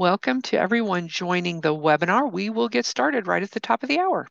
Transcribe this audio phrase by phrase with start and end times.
[0.00, 2.32] Welcome to everyone joining the webinar.
[2.32, 4.26] We will get started right at the top of the hour.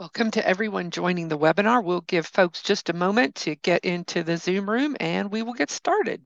[0.00, 1.84] Welcome to everyone joining the webinar.
[1.84, 5.52] We'll give folks just a moment to get into the Zoom room and we will
[5.52, 6.22] get started.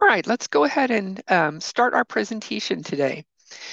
[0.00, 3.24] All right, let's go ahead and um, start our presentation today.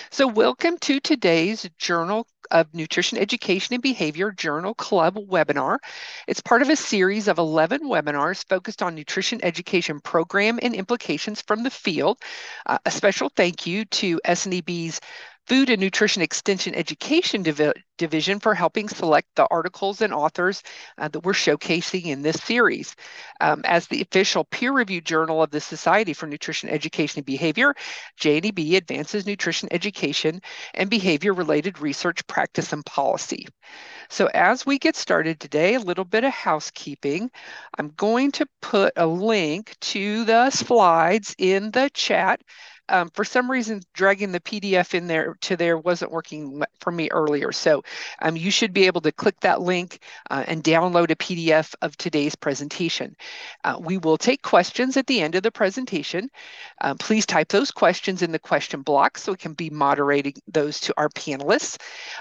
[0.10, 5.80] So welcome to today's Journal of Nutrition Education and Behavior Journal Club webinar.
[6.28, 11.42] It's part of a series of 11 webinars focused on nutrition education program and implications
[11.42, 12.20] from the field.
[12.66, 15.02] Uh, a special thank you to SNEB's
[15.48, 20.64] Food and Nutrition Extension Education Div Division for helping select the articles and authors
[20.98, 22.96] uh, that we're showcasing in this series.
[23.40, 27.76] Um, as the official peer-reviewed journal of the Society for Nutrition Education and Behavior,
[28.20, 30.42] JNEB advances nutrition education
[30.74, 33.48] and behavior-related research practice and policy.
[34.10, 37.30] So as we get started today, a little bit of housekeeping.
[37.78, 42.42] I'm going to put a link to the slides in the chat
[42.90, 47.10] um, for some reason, dragging the PDF in there to there wasn't working for me
[47.12, 47.52] earlier.
[47.52, 47.84] So
[48.22, 50.00] um, you should be able to click that link
[50.30, 53.16] uh, and download a PDF of today's presentation.
[53.64, 56.30] Uh, we will take questions at the end of the presentation.
[56.82, 60.80] Um, please type those questions in the question block so we can be moderating those
[60.82, 61.78] to our panelists.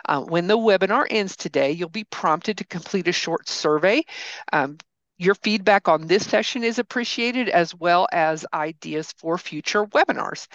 [0.08, 4.04] Uh, when the webinar ends today, you'll be prompted to complete a short survey.
[5.18, 10.48] Your feedback on this session is appreciated as well as ideas for future webinars.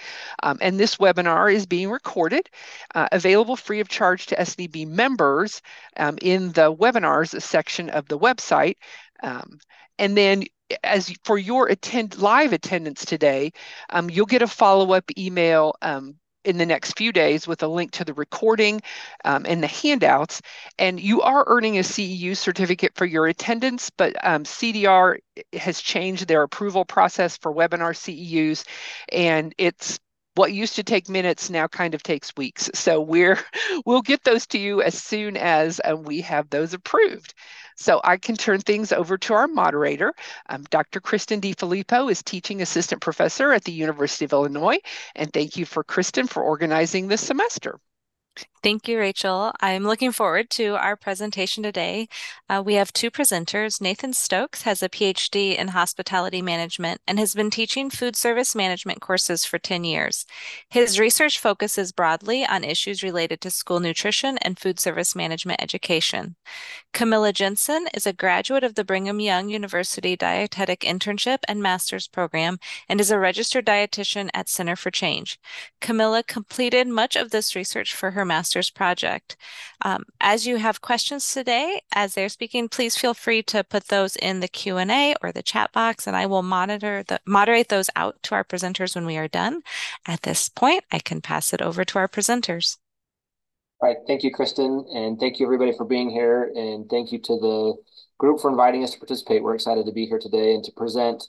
[0.44, 2.50] Um, and this webinar is being recorded,
[2.94, 5.62] uh, available free of charge to SNEB members
[5.96, 8.76] um, in the webinars section of the website.
[9.24, 9.60] Um,
[10.00, 10.44] and then
[10.84, 13.54] as for your attend live attendance today,
[13.90, 16.16] um, you'll get a follow-up email um,
[16.48, 18.82] in the next few days with a link to the recording
[19.26, 20.42] um, and the handouts.
[20.80, 25.18] And you are earning a CEU certificate for your attendance, but um, CDR
[25.54, 28.64] has changed their approval process for webinar CEUs,
[29.12, 30.00] and it's
[30.36, 32.70] what used to take minutes now kind of takes weeks.
[32.74, 33.40] So we're
[33.86, 37.34] we'll get those to you as soon as um, we have those approved.
[37.78, 40.14] So I can turn things over to our moderator.
[40.50, 41.00] Um, Dr.
[41.00, 44.80] Kristen DiFilippo is teaching assistant professor at the University of Illinois.
[45.16, 47.80] And thank you for Kristen for organizing this semester.
[48.64, 49.54] Thank you, Rachel.
[49.62, 52.10] I'm looking forward to our presentation today.
[52.50, 53.80] Uh, we have two presenters.
[53.80, 59.00] Nathan Stokes has a PhD in hospitality management and has been teaching food service management
[59.00, 60.26] courses for 10 years.
[60.70, 66.36] His research focuses broadly on issues related to school nutrition and food service management education.
[66.94, 72.58] Camilla Jensen is a graduate of the Brigham Young University Dietetic Internship and Master's Program
[72.90, 75.40] and is a registered dietitian at Center for Change.
[75.80, 79.38] Camilla completed much of this research for her master's project.
[79.84, 84.16] Um, as you have questions today, as they're speaking, please feel free to put those
[84.16, 88.22] in the Q&A or the chat box, and I will monitor the, moderate those out
[88.24, 89.62] to our presenters when we are done.
[90.06, 92.78] At this point, I can pass it over to our presenters.
[93.80, 97.20] All right, thank you, Kristen, and thank you everybody for being here, and thank you
[97.20, 97.76] to the
[98.18, 99.44] group for inviting us to participate.
[99.44, 101.24] We're excited to be here today and to present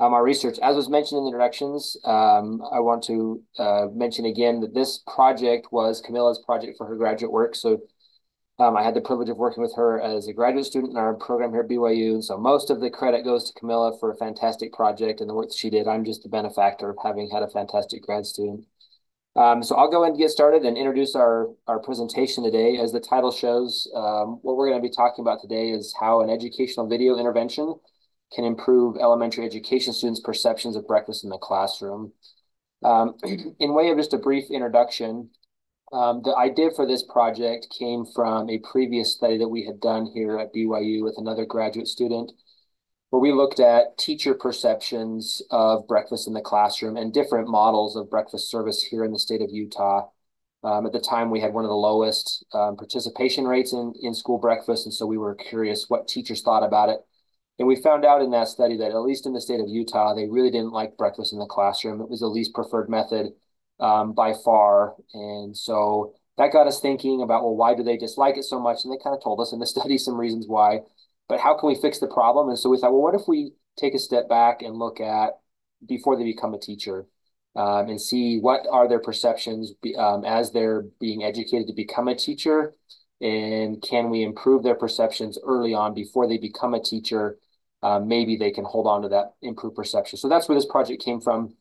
[0.00, 0.58] our research.
[0.60, 5.00] As was mentioned in the introductions, um, I want to uh, mention again that this
[5.06, 7.54] project was Camilla's project for her graduate work.
[7.54, 7.82] So
[8.58, 11.14] um, I had the privilege of working with her as a graduate student in our
[11.14, 12.14] program here at BYU.
[12.14, 15.34] And so most of the credit goes to Camilla for a fantastic project and the
[15.34, 15.86] work that she did.
[15.86, 18.64] I'm just the benefactor of having had a fantastic grad student.
[19.36, 22.78] Um, so I'll go and get started and introduce our, our presentation today.
[22.78, 26.20] As the title shows, um, what we're going to be talking about today is how
[26.20, 27.74] an educational video intervention
[28.32, 32.12] can improve elementary education students' perceptions of breakfast in the classroom.
[32.84, 33.14] Um,
[33.58, 35.30] in way of just a brief introduction,
[35.92, 40.06] um, the idea for this project came from a previous study that we had done
[40.06, 42.30] here at BYU with another graduate student,
[43.10, 48.08] where we looked at teacher perceptions of breakfast in the classroom and different models of
[48.08, 50.08] breakfast service here in the state of Utah.
[50.62, 54.14] Um, at the time, we had one of the lowest um, participation rates in, in
[54.14, 57.00] school breakfast, and so we were curious what teachers thought about it.
[57.60, 60.14] And we found out in that study that at least in the state of Utah,
[60.14, 62.00] they really didn't like breakfast in the classroom.
[62.00, 63.34] It was the least preferred method
[63.78, 64.94] um, by far.
[65.12, 68.82] And so that got us thinking about, well, why do they dislike it so much?
[68.82, 70.80] And they kind of told us in the study some reasons why.
[71.28, 72.48] But how can we fix the problem?
[72.48, 75.34] And so we thought, well, what if we take a step back and look at
[75.86, 77.04] before they become a teacher
[77.56, 82.16] um, and see what are their perceptions um, as they're being educated to become a
[82.16, 82.72] teacher
[83.20, 87.36] and can we improve their perceptions early on before they become a teacher
[87.82, 90.18] um, maybe they can hold on to that improved perception.
[90.18, 91.54] So that's where this project came from.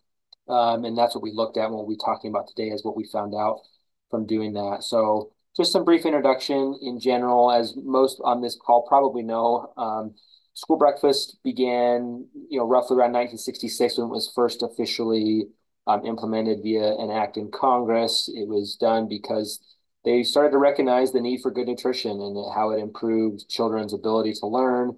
[0.48, 3.06] Um, and that's what we looked at when we're talking about today is what we
[3.06, 3.62] found out
[4.10, 4.84] from doing that.
[4.84, 10.16] So just some brief introduction in general, as most on this call probably know, um,
[10.54, 15.48] school breakfast began, you know, roughly around 1966 when it was first officially
[15.88, 18.30] um, implemented via an act in Congress.
[18.34, 19.60] It was done because
[20.06, 24.34] they started to recognize the need for good nutrition and how it improved children's ability
[24.36, 24.98] to learn,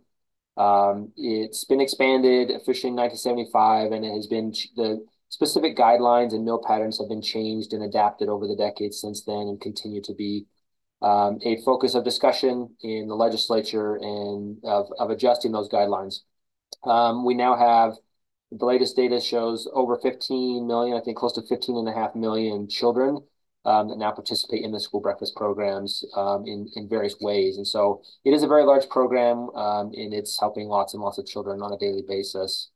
[0.57, 6.43] um, it's been expanded officially in 1975, and it has been the specific guidelines and
[6.43, 10.13] meal patterns have been changed and adapted over the decades since then and continue to
[10.13, 10.45] be
[11.01, 16.19] um, a focus of discussion in the legislature and of, of adjusting those guidelines.
[16.83, 17.93] Um, we now have
[18.51, 22.13] the latest data shows over 15 million, I think close to 15 and a half
[22.13, 23.19] million children
[23.65, 27.57] um, that now participate in the school breakfast programs um, in, in various ways.
[27.57, 31.17] And so it is a very large program um, and it's helping lots and lots
[31.17, 32.69] of children on a daily basis.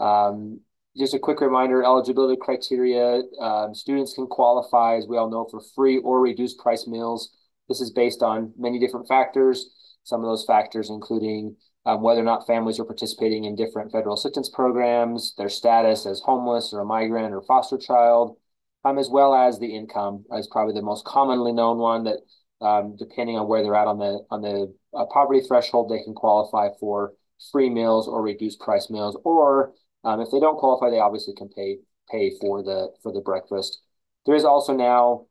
[0.00, 0.60] Um,
[0.96, 5.60] just a quick reminder, eligibility criteria, um, students can qualify, as we all know, for
[5.74, 7.30] free or reduced price meals.
[7.68, 9.70] This is based on many different factors.
[10.04, 14.14] Some of those factors including um, whether or not families are participating in different federal
[14.14, 18.38] assistance programs, their status as homeless or a migrant or foster child,
[18.84, 22.18] um, as well as the income is probably the most commonly known one that
[22.60, 26.14] um, depending on where they're at on the on the uh, poverty threshold, they can
[26.14, 27.12] qualify for
[27.52, 29.72] free meals or reduced price meals, or
[30.04, 31.78] um, if they don't qualify, they obviously can pay
[32.10, 33.82] pay for the for the breakfast.
[34.26, 35.26] There is also now,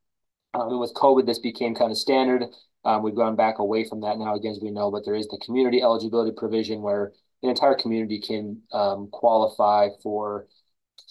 [0.53, 2.43] um, with COVID, this became kind of standard.
[2.86, 5.27] Um, we've gone back away from that now, again, as we know, but there is
[5.27, 10.48] the community eligibility provision where an entire community can um, qualify for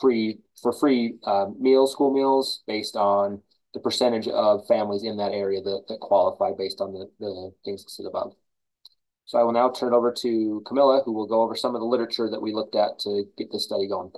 [0.00, 3.40] free for free uh, meals, school meals, based on
[3.74, 7.84] the percentage of families in that area that, that qualify based on the, the things
[7.84, 8.34] listed above.
[9.24, 11.86] So I will now turn over to Camilla, who will go over some of the
[11.86, 14.12] literature that we looked at to get this study going.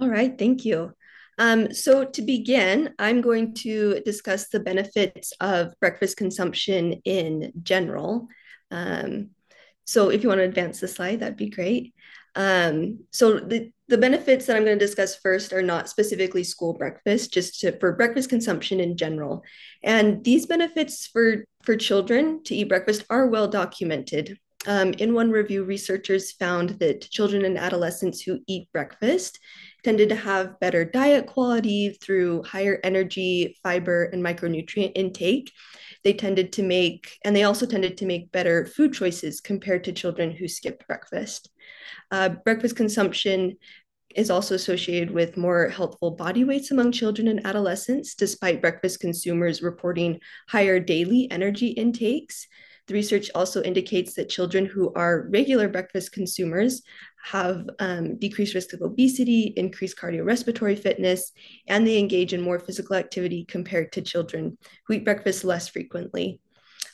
[0.00, 0.92] All right, thank you.
[1.38, 8.28] Um, so to begin, I'm going to discuss the benefits of breakfast consumption in general.
[8.70, 9.30] Um,
[9.84, 11.93] so if you want to advance the slide, that'd be great.
[12.36, 16.72] Um, so the, the benefits that I'm going to discuss first are not specifically school
[16.72, 19.42] breakfast, just to, for breakfast consumption in general.
[19.82, 24.38] And these benefits for, for children to eat breakfast are well documented.
[24.66, 29.38] Um, in one review, researchers found that children and adolescents who eat breakfast
[29.82, 35.52] tended to have better diet quality through higher energy, fiber, and micronutrient intake.
[36.02, 39.92] They tended to make, and they also tended to make better food choices compared to
[39.92, 41.50] children who skipped breakfast.
[42.10, 43.56] Uh, breakfast consumption
[44.14, 49.62] is also associated with more healthful body weights among children and adolescents, despite breakfast consumers
[49.62, 52.46] reporting higher daily energy intakes.
[52.86, 56.82] The research also indicates that children who are regular breakfast consumers
[57.24, 61.32] have um, decreased risk of obesity, increased cardiorespiratory fitness,
[61.66, 66.40] and they engage in more physical activity compared to children who eat breakfast less frequently.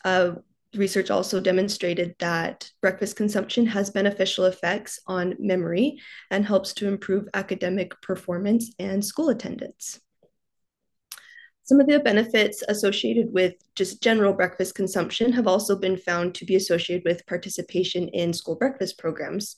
[0.05, 0.33] Uh,
[0.75, 5.99] research also demonstrated that breakfast consumption has beneficial effects on memory
[6.31, 10.01] and helps to improve academic performance and school attendance.
[11.71, 16.45] Some of the benefits associated with just general breakfast consumption have also been found to
[16.45, 19.55] be associated with participation in school breakfast programs.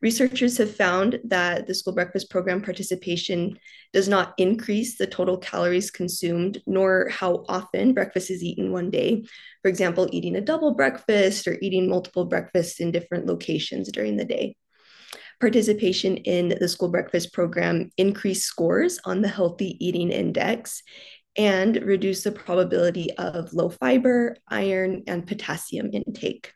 [0.00, 3.58] Researchers have found that the school breakfast program participation
[3.92, 9.24] does not increase the total calories consumed, nor how often breakfast is eaten one day.
[9.62, 14.24] For example, eating a double breakfast or eating multiple breakfasts in different locations during the
[14.24, 14.54] day
[15.40, 20.82] participation in the school breakfast program increased scores on the healthy eating index
[21.38, 26.52] and reduce the probability of low fiber, iron, and potassium intake.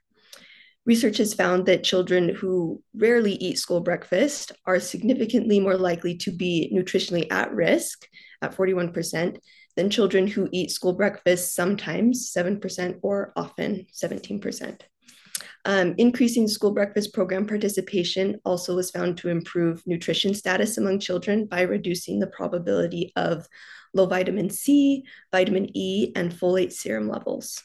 [0.85, 6.33] Research has found that children who rarely eat school breakfast are significantly more likely to
[6.33, 8.09] be nutritionally at risk
[8.43, 9.39] at 41%
[9.77, 14.81] than children who eat school breakfast sometimes 7% or often 17%.
[15.65, 21.47] Um, increasing school breakfast program participation also was found to improve nutrition status among children
[21.47, 23.47] by reducing the probability of
[23.95, 27.63] low vitamin C, vitamin E, and folate serum levels.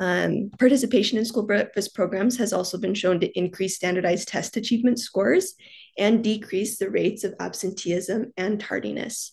[0.00, 4.98] Um, participation in school breakfast programs has also been shown to increase standardized test achievement
[4.98, 5.54] scores
[5.98, 9.32] and decrease the rates of absenteeism and tardiness.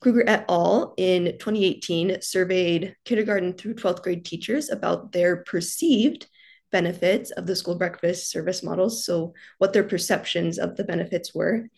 [0.00, 0.94] Kruger et al.
[0.96, 6.26] in 2018 surveyed kindergarten through 12th grade teachers about their perceived
[6.72, 11.68] benefits of the school breakfast service models, so what their perceptions of the benefits were.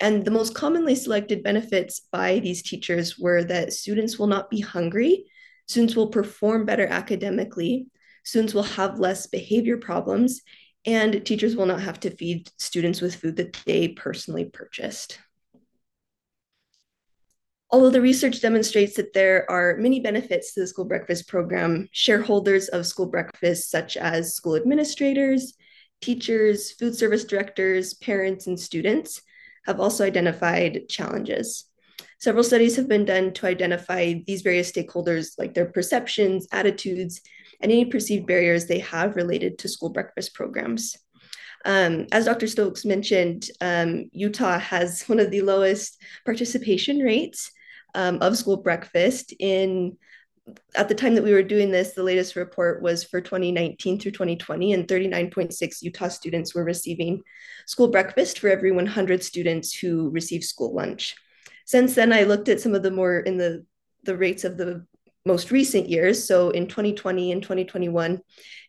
[0.00, 4.60] And the most commonly selected benefits by these teachers were that students will not be
[4.60, 5.26] hungry,
[5.66, 7.88] students will perform better academically,
[8.24, 10.40] students will have less behavior problems,
[10.86, 15.18] and teachers will not have to feed students with food that they personally purchased.
[17.74, 22.68] Although the research demonstrates that there are many benefits to the school breakfast program, shareholders
[22.68, 25.54] of school breakfast, such as school administrators,
[26.00, 29.22] teachers, food service directors, parents, and students,
[29.66, 31.64] have also identified challenges.
[32.20, 37.22] Several studies have been done to identify these various stakeholders, like their perceptions, attitudes,
[37.60, 40.96] and any perceived barriers they have related to school breakfast programs.
[41.64, 42.46] Um, as Dr.
[42.46, 47.50] Stokes mentioned, um, Utah has one of the lowest participation rates
[47.94, 49.96] um, of school breakfast in
[50.74, 54.12] at the time that we were doing this, the latest report was for 2019 through
[54.12, 57.22] 2020, and 39.6 Utah students were receiving
[57.66, 61.16] school breakfast for every 100 students who received school lunch.
[61.64, 63.64] Since then, I looked at some of the more in the
[64.02, 64.84] the rates of the
[65.26, 66.26] most recent years.
[66.26, 68.20] So in 2020 and 2021,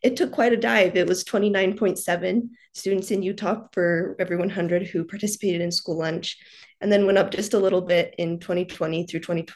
[0.02, 0.96] it took quite a dive.
[0.96, 6.38] It was 29.7 students in Utah for every 100 who participated in school lunch,
[6.86, 9.48] and then went up just a little bit in 2020 through 20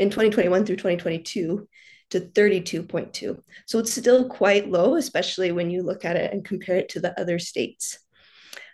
[0.00, 1.68] in 2021 through 2022
[2.10, 3.40] to 32.2.
[3.64, 7.00] So it's still quite low, especially when you look at it and compare it to
[7.00, 8.00] the other states.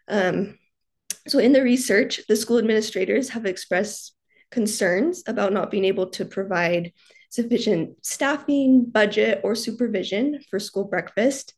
[0.09, 0.59] Um,
[1.29, 4.17] so in the research, the school administrators have expressed
[4.51, 6.95] concerns about not being able to provide
[7.29, 11.53] sufficient staffing, budget, or supervision for school breakfast.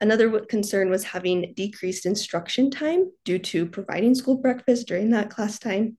[0.00, 5.58] Another concern was having decreased instruction time due to providing school breakfast during that class
[5.58, 5.96] time.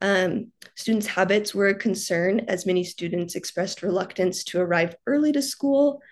[0.00, 5.42] Um, students' habits were a concern as many students expressed reluctance to arrive early to
[5.42, 6.02] school,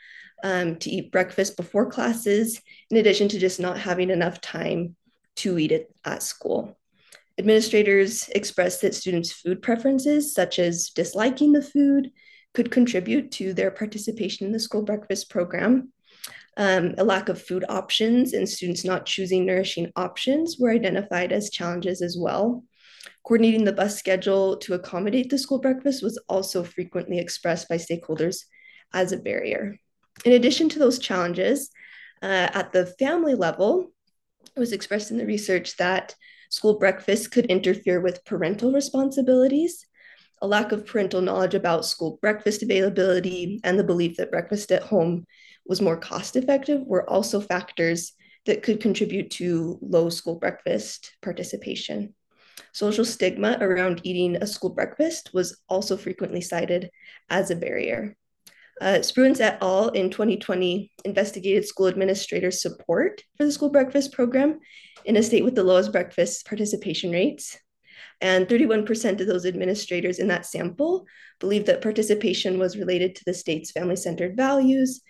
[0.43, 4.97] um, to eat breakfast before classes, in addition to just not having enough time
[5.37, 6.79] to eat it at school.
[7.39, 12.13] Administrators expressed that students' food preferences, such as disliking the food,
[12.55, 15.93] could contribute to their participation in the school breakfast program.
[16.57, 21.51] Um, a lack of food options and students not choosing nourishing options were identified as
[21.51, 22.65] challenges as well.
[23.25, 28.45] Coordinating the bus schedule to accommodate the school breakfast was also frequently expressed by stakeholders
[28.93, 29.77] as a barrier.
[30.25, 31.71] In addition to those challenges,
[32.23, 33.93] uh, at the family level,
[34.57, 36.15] it was expressed in the research that
[36.49, 39.87] school breakfast could interfere with parental responsibilities.
[40.41, 44.83] A lack of parental knowledge about school breakfast availability and the belief that breakfast at
[44.83, 45.27] home
[45.67, 48.13] was more cost effective were also factors
[48.47, 52.15] that could contribute to low school breakfast participation.
[52.73, 56.91] Social stigma around eating a school breakfast was also frequently cited
[57.31, 58.17] as a barrier.
[58.81, 59.89] Uh, Spruance et al.
[59.91, 64.59] in 2020 investigated school administrators' support for the school breakfast program
[65.05, 67.57] in a state with the lowest breakfast participation rates.
[68.21, 71.07] And 31% of those administrators in that sample
[71.39, 75.01] believed that participation was related to the state's family centered values.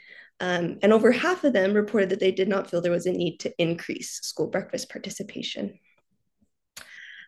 [0.40, 3.12] Um, and over half of them reported that they did not feel there was a
[3.12, 5.78] need to increase school breakfast participation.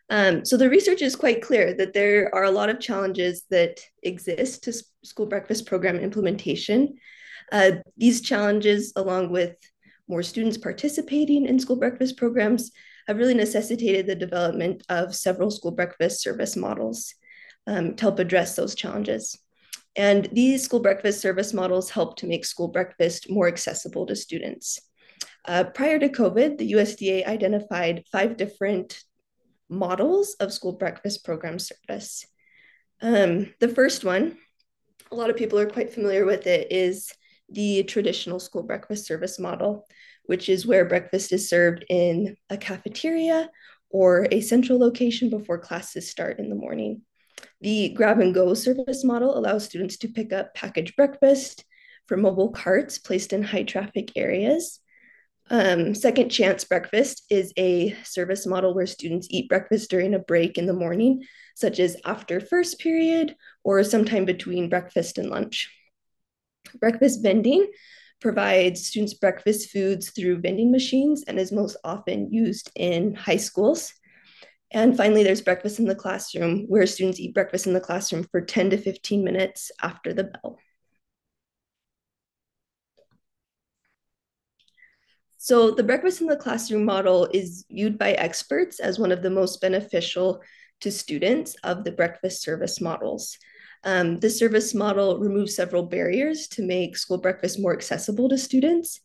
[0.09, 3.79] Um, so the research is quite clear that there are a lot of challenges that
[4.03, 4.73] exist to
[5.03, 6.95] school breakfast program implementation.
[7.51, 9.55] Uh, these challenges, along with
[10.07, 12.71] more students participating in school breakfast programs,
[13.07, 17.13] have really necessitated the development of several school breakfast service models
[17.67, 19.37] um, to help address those challenges.
[19.97, 24.79] And these school breakfast service models help to make school breakfast more accessible to students.
[25.43, 29.01] Uh, prior to COVID, the USDA identified five different
[29.69, 32.25] models of school breakfast program service.
[33.01, 34.37] Um, the first one,
[35.11, 37.11] a lot of people are quite familiar with it, is
[37.49, 39.87] the traditional school breakfast service model,
[40.25, 43.49] which is where breakfast is served in a cafeteria
[43.89, 47.01] or a central location before classes start in the morning.
[47.61, 51.65] The grab and go service model allows students to pick up packaged breakfast
[52.05, 54.79] from mobile carts placed in high traffic areas.
[55.49, 60.57] Um, Second Chance Breakfast is a service model where students eat breakfast during a break
[60.57, 61.23] in the morning,
[61.55, 65.71] such as after first period or sometime between breakfast and lunch.
[66.79, 67.65] Breakfast vending
[68.19, 73.93] provides students breakfast foods through vending machines and is most often used in high schools.
[74.71, 78.41] And finally, there's breakfast in the classroom, where students eat breakfast in the classroom for
[78.41, 80.59] 10 to 15 minutes after the bell.
[85.37, 89.29] So the breakfast in the classroom model is viewed by experts as one of the
[89.29, 90.41] most beneficial
[90.81, 93.37] to students of the breakfast service models.
[93.83, 98.99] Um, the service model removes several barriers to make school breakfast more accessible to students.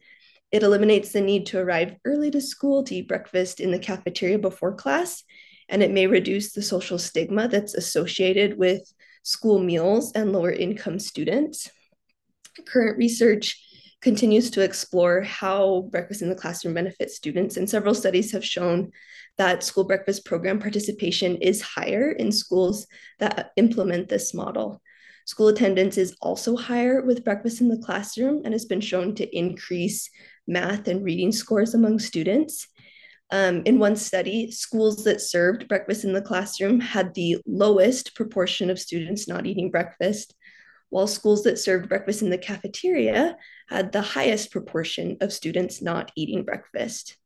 [0.51, 4.39] It eliminates the need to arrive early to school to eat breakfast in the cafeteria
[4.39, 5.23] before class,
[5.73, 8.83] and it may reduce the social stigma that's associated with
[9.25, 11.71] school meals and lower income students.
[12.67, 13.59] Current research
[14.03, 18.91] continues to explore how breakfast in the classroom benefits students, and several studies have shown
[19.39, 22.87] that school breakfast program participation is higher in schools
[23.19, 24.83] that implement this model.
[25.25, 29.37] School attendance is also higher with breakfast in the classroom and has been shown to
[29.37, 30.11] increase
[30.47, 32.67] math and reading scores among students.
[33.33, 38.69] Um, in one study, schools that served breakfast in the classroom had the lowest proportion
[38.69, 40.35] of students not eating breakfast,
[40.91, 43.39] while schools that served breakfast in the cafeteria
[43.71, 47.17] had the highest proportion of students not eating breakfast.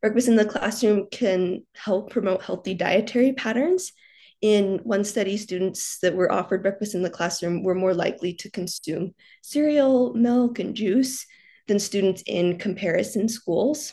[0.00, 3.92] Breakfast in the classroom can help promote healthy dietary patterns.
[4.40, 8.50] In one study, students that were offered breakfast in the classroom were more likely to
[8.50, 11.26] consume cereal, milk, and juice
[11.68, 13.92] than students in comparison schools.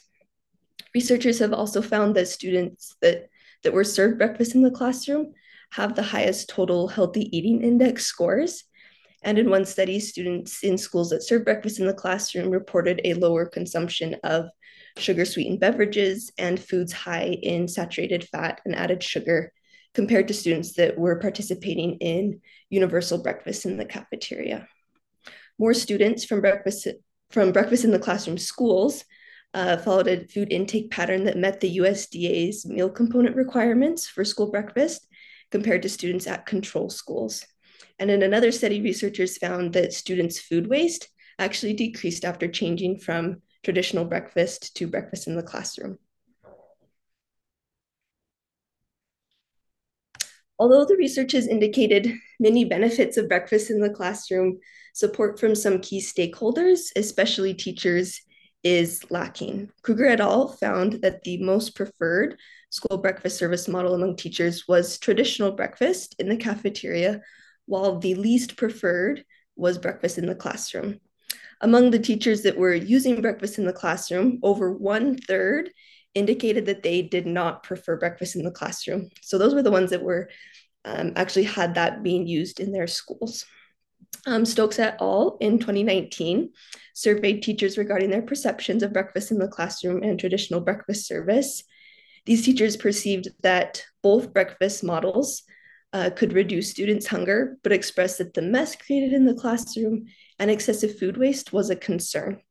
[0.93, 3.29] Researchers have also found that students that,
[3.63, 5.33] that were served breakfast in the classroom
[5.71, 8.65] have the highest total healthy eating index scores
[9.23, 13.13] and in one study, students in schools that served breakfast in the classroom reported a
[13.13, 14.49] lower consumption of
[14.97, 19.53] sugar sweetened beverages and foods high in saturated fat and added sugar
[19.93, 24.67] compared to students that were participating in universal breakfast in the cafeteria.
[25.59, 26.87] More students from breakfast,
[27.29, 29.05] from breakfast in the classroom schools
[29.53, 34.49] uh, followed a food intake pattern that met the USDA's meal component requirements for school
[34.49, 35.07] breakfast
[35.51, 37.45] compared to students at control schools.
[37.99, 43.41] And in another study, researchers found that students' food waste actually decreased after changing from
[43.63, 45.97] traditional breakfast to breakfast in the classroom.
[50.57, 54.59] Although the research has indicated many benefits of breakfast in the classroom,
[54.93, 58.21] support from some key stakeholders, especially teachers,
[58.63, 59.71] is lacking.
[59.81, 60.49] Kruger et al.
[60.49, 62.37] found that the most preferred
[62.69, 67.21] school breakfast service model among teachers was traditional breakfast in the cafeteria
[67.65, 69.23] while the least preferred
[69.55, 70.99] was breakfast in the classroom.
[71.61, 75.69] Among the teachers that were using breakfast in the classroom, over one third
[76.15, 79.09] indicated that they did not prefer breakfast in the classroom.
[79.21, 80.29] So those were the ones that were
[80.83, 83.45] um, actually had that being used in their schools.
[84.27, 85.37] Um, Stokes et al.
[85.39, 86.51] in 2019
[86.93, 91.63] surveyed teachers regarding their perceptions of breakfast in the classroom and traditional breakfast service.
[92.25, 95.43] These teachers perceived that both breakfast models
[95.93, 100.05] uh, could reduce students' hunger, but expressed that the mess created in the classroom
[100.39, 102.41] and excessive food waste was a concern.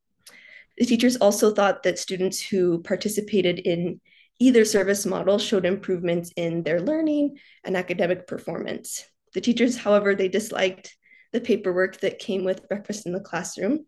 [0.76, 4.00] The teachers also thought that students who participated in
[4.38, 9.04] either service model showed improvements in their learning and academic performance.
[9.34, 10.96] The teachers, however, they disliked
[11.32, 13.86] the paperwork that came with breakfast in the classroom.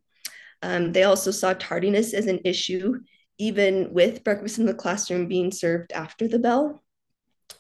[0.63, 3.01] Um, they also saw tardiness as an issue,
[3.39, 6.83] even with breakfast in the classroom being served after the bell.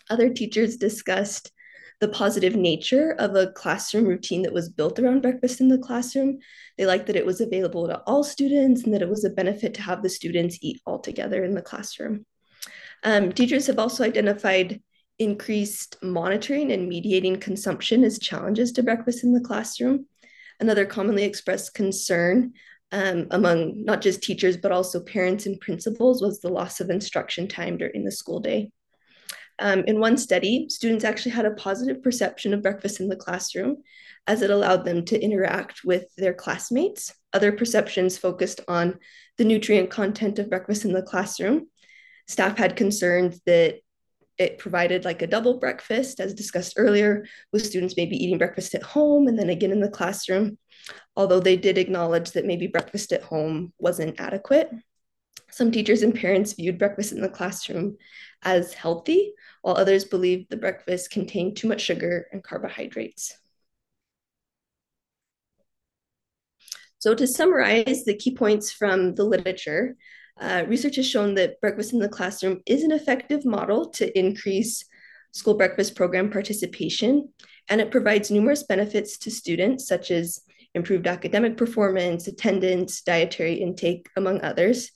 [0.08, 1.50] Other teachers discussed
[2.00, 6.38] the positive nature of a classroom routine that was built around breakfast in the classroom.
[6.76, 9.74] They liked that it was available to all students and that it was a benefit
[9.74, 12.26] to have the students eat all together in the classroom.
[13.04, 14.80] Um, teachers have also identified
[15.22, 20.06] increased monitoring and mediating consumption as challenges to breakfast in the classroom.
[20.60, 22.52] Another commonly expressed concern
[22.92, 27.48] um, among not just teachers, but also parents and principals was the loss of instruction
[27.48, 28.70] time during the school day.
[29.58, 33.78] Um, in one study, students actually had a positive perception of breakfast in the classroom
[34.26, 37.12] as it allowed them to interact with their classmates.
[37.32, 38.98] Other perceptions focused on
[39.38, 41.68] the nutrient content of breakfast in the classroom.
[42.28, 43.80] Staff had concerns that
[44.38, 48.82] it provided like a double breakfast, as discussed earlier, with students maybe eating breakfast at
[48.82, 50.58] home and then again in the classroom,
[51.16, 54.70] although they did acknowledge that maybe breakfast at home wasn't adequate.
[55.50, 57.98] Some teachers and parents viewed breakfast in the classroom
[58.42, 63.36] as healthy, while others believed the breakfast contained too much sugar and carbohydrates.
[66.98, 69.96] So to summarize the key points from the literature,
[70.42, 74.84] uh, research has shown that breakfast in the classroom is an effective model to increase
[75.30, 77.28] school breakfast program participation,
[77.68, 80.40] and it provides numerous benefits to students, such as
[80.74, 84.90] improved academic performance, attendance, dietary intake, among others.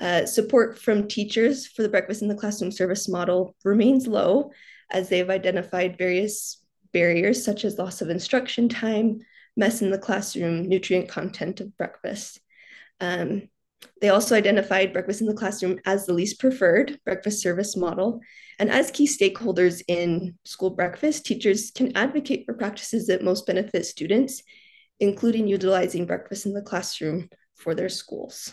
[0.00, 4.50] Uh, support from teachers for the breakfast in the classroom service model remains low
[4.90, 9.20] as they've identified various barriers such as loss of instruction time,
[9.56, 12.40] mess in the classroom, nutrient content of breakfast.
[13.00, 13.48] Um,
[14.00, 18.20] they also identified breakfast in the classroom as the least preferred breakfast service model.
[18.58, 23.86] And as key stakeholders in school breakfast, teachers can advocate for practices that most benefit
[23.86, 24.42] students,
[25.00, 28.52] including utilizing breakfast in the classroom for their schools.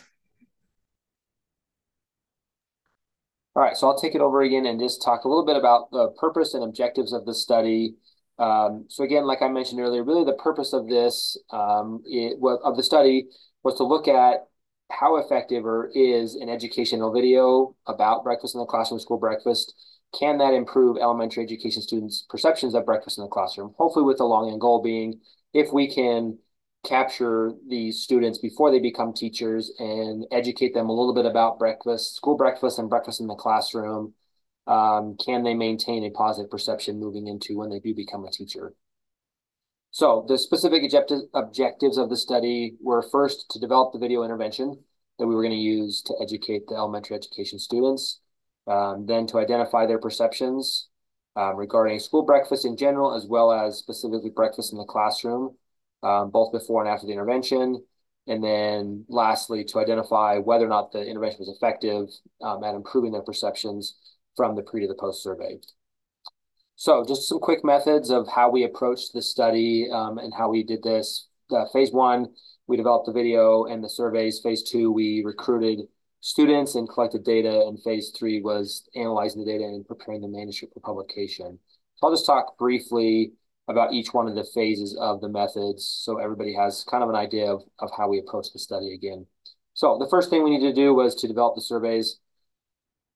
[3.54, 5.90] All right, so I'll take it over again and just talk a little bit about
[5.90, 7.96] the purpose and objectives of the study.
[8.38, 12.76] Um, so again, like I mentioned earlier, really the purpose of this um, it, of
[12.76, 13.26] the study
[13.62, 14.46] was to look at
[14.90, 19.74] how effective or is an educational video about breakfast in the classroom, school breakfast.
[20.18, 23.74] Can that improve elementary education students' perceptions of breakfast in the classroom?
[23.78, 25.20] Hopefully, with the long end goal being
[25.54, 26.38] if we can
[26.84, 32.16] capture these students before they become teachers and educate them a little bit about breakfast,
[32.16, 34.14] school breakfast, and breakfast in the classroom.
[34.66, 38.74] Um, can they maintain a positive perception moving into when they do become a teacher?
[39.92, 44.82] So the specific objective, objectives of the study were first to develop the video intervention
[45.18, 48.20] that we were going to use to educate the elementary education students,
[48.66, 50.88] um, then to identify their perceptions
[51.36, 55.54] um, regarding school breakfast in general, as well as specifically breakfast in the classroom,
[56.02, 57.84] um, both before and after the intervention.
[58.26, 62.08] And then lastly, to identify whether or not the intervention was effective
[62.40, 63.98] um, at improving their perceptions
[64.36, 65.58] from the pre to the post survey.
[66.82, 70.64] So just some quick methods of how we approached the study um, and how we
[70.64, 71.28] did this.
[71.48, 72.26] Uh, phase one,
[72.66, 74.40] we developed the video and the surveys.
[74.40, 75.82] Phase two, we recruited
[76.18, 77.66] students and collected data.
[77.68, 81.56] And phase three was analyzing the data and preparing the manuscript for publication.
[81.94, 83.34] So I'll just talk briefly
[83.68, 87.14] about each one of the phases of the methods so everybody has kind of an
[87.14, 89.24] idea of, of how we approach the study again.
[89.74, 92.18] So the first thing we needed to do was to develop the surveys.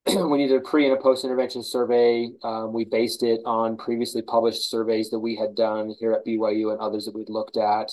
[0.30, 2.28] we needed a pre and a post intervention survey.
[2.44, 6.70] Um, we based it on previously published surveys that we had done here at BYU
[6.70, 7.90] and others that we'd looked at.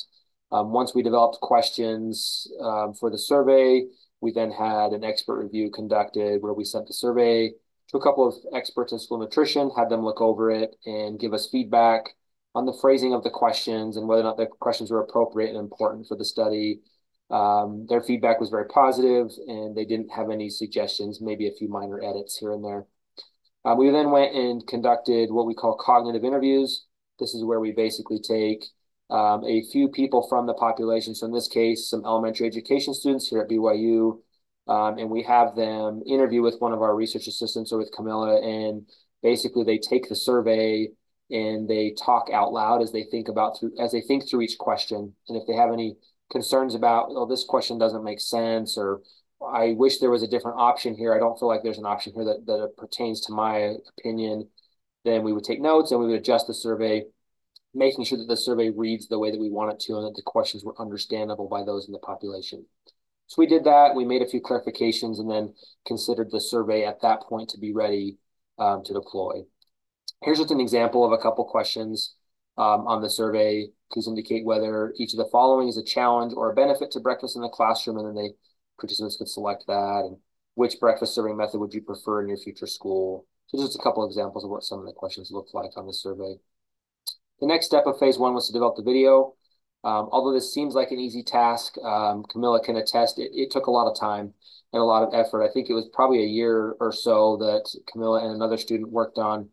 [0.51, 3.87] Um, once we developed questions um, for the survey,
[4.21, 7.51] we then had an expert review conducted where we sent the survey
[7.89, 11.33] to a couple of experts in school nutrition, had them look over it and give
[11.33, 12.09] us feedback
[12.53, 15.57] on the phrasing of the questions and whether or not the questions were appropriate and
[15.57, 16.79] important for the study.
[17.29, 21.67] Um, their feedback was very positive and they didn't have any suggestions, maybe a few
[21.67, 22.85] minor edits here and there.
[23.65, 26.85] Uh, we then went and conducted what we call cognitive interviews.
[27.19, 28.65] This is where we basically take
[29.09, 31.15] um, a few people from the population.
[31.15, 34.19] So in this case, some elementary education students here at BYU,
[34.67, 38.41] um, and we have them interview with one of our research assistants or with Camilla,
[38.41, 38.85] and
[39.21, 40.89] basically they take the survey
[41.29, 44.57] and they talk out loud as they think about through as they think through each
[44.57, 45.13] question.
[45.27, 45.95] And if they have any
[46.33, 49.01] concerns about, oh, this question doesn't make sense, or
[49.41, 51.13] I wish there was a different option here.
[51.13, 54.49] I don't feel like there's an option here that, that pertains to my opinion.
[55.05, 57.03] Then we would take notes and we would adjust the survey,
[57.73, 60.15] making sure that the survey reads the way that we want it to and that
[60.15, 62.65] the questions were understandable by those in the population.
[63.27, 63.95] So we did that.
[63.95, 65.53] We made a few clarifications and then
[65.85, 68.17] considered the survey at that point to be ready
[68.59, 69.43] um, to deploy.
[70.21, 72.15] Here's just an example of a couple questions
[72.57, 73.67] um, on the survey.
[73.91, 77.35] Please indicate whether each of the following is a challenge or a benefit to breakfast
[77.35, 78.31] in the classroom, and then they
[78.79, 80.03] participants could select that.
[80.05, 80.17] And
[80.55, 83.25] which breakfast serving method would you prefer in your future school?
[83.47, 85.93] So just a couple examples of what some of the questions look like on the
[85.93, 86.35] survey.
[87.39, 89.35] The next step of phase one was to develop the video.
[89.83, 93.67] Um, although this seems like an easy task, um, Camilla can attest it, it took
[93.67, 94.33] a lot of time
[94.71, 95.43] and a lot of effort.
[95.43, 99.17] I think it was probably a year or so that Camilla and another student worked
[99.17, 99.49] on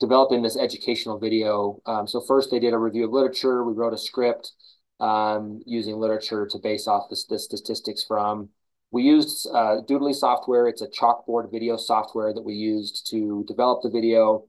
[0.00, 1.80] developing this educational video.
[1.86, 3.64] Um, so first they did a review of literature.
[3.64, 4.52] We wrote a script
[5.00, 8.50] um, using literature to base off the, the statistics from.
[8.90, 10.66] We used uh, Doodly software.
[10.66, 14.46] It's a chalkboard video software that we used to develop the video.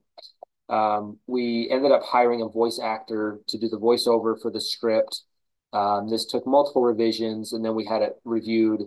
[0.68, 5.22] Um, we ended up hiring a voice actor to do the voiceover for the script.
[5.72, 8.82] Um, this took multiple revisions, and then we had it reviewed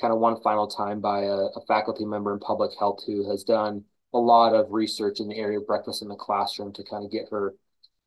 [0.00, 3.44] kind of one final time by a, a, faculty member in public health who has
[3.44, 7.04] done a lot of research in the area of breakfast in the classroom to kind
[7.04, 7.54] of get her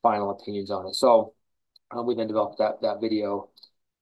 [0.01, 0.95] final opinions on it.
[0.95, 1.33] So
[1.91, 3.49] um, we then developed that that video.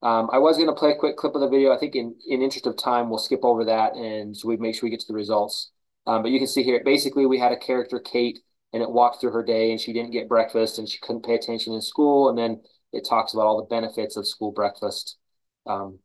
[0.01, 1.73] Um, I was going to play a quick clip of the video.
[1.73, 4.75] I think in, in interest of time, we'll skip over that and so we make
[4.75, 5.71] sure we get to the results.
[6.05, 8.39] Um, but you can see here, basically we had a character, Kate,
[8.71, 11.33] and it walked through her day and she didn't get breakfast and she couldn't pay
[11.33, 12.29] attention in school.
[12.29, 12.61] And then
[12.93, 15.17] it talks about all the benefits of school breakfast.
[15.65, 15.97] Um,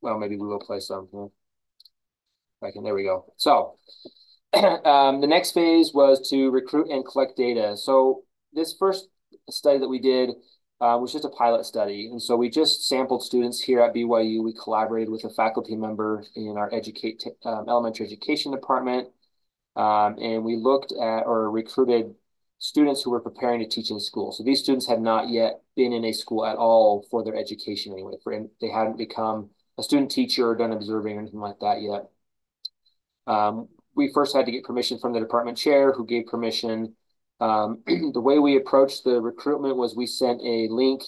[0.00, 1.08] well, maybe we will play some.
[2.60, 3.32] Right, and there we go.
[3.36, 3.78] So
[4.84, 7.76] um, the next phase was to recruit and collect data.
[7.76, 9.08] So this first
[9.50, 10.30] study that we did
[10.80, 12.08] uh, was just a pilot study.
[12.10, 14.44] And so we just sampled students here at BYU.
[14.44, 19.08] We collaborated with a faculty member in our educate um, elementary education department
[19.76, 22.14] um, and we looked at or recruited
[22.58, 24.32] students who were preparing to teach in school.
[24.32, 27.92] So these students had not yet been in a school at all for their education
[27.92, 28.14] anyway.
[28.22, 32.08] For they hadn't become a student teacher or done observing or anything like that yet.
[33.26, 36.94] Um, we first had to get permission from the department chair who gave permission.
[37.40, 41.02] Um, the way we approached the recruitment was we sent a link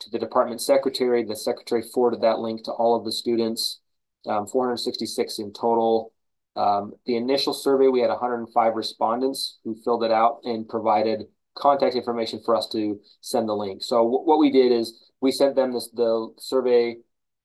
[0.00, 1.24] to the department secretary.
[1.24, 3.80] The secretary forwarded that link to all of the students,
[4.26, 6.12] um, 466 in total.
[6.54, 11.94] Um, the initial survey, we had 105 respondents who filled it out and provided contact
[11.94, 13.82] information for us to send the link.
[13.82, 16.96] So what we did is we sent them this, the survey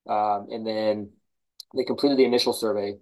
[0.08, 1.12] um, and then
[1.76, 2.98] they completed the initial survey.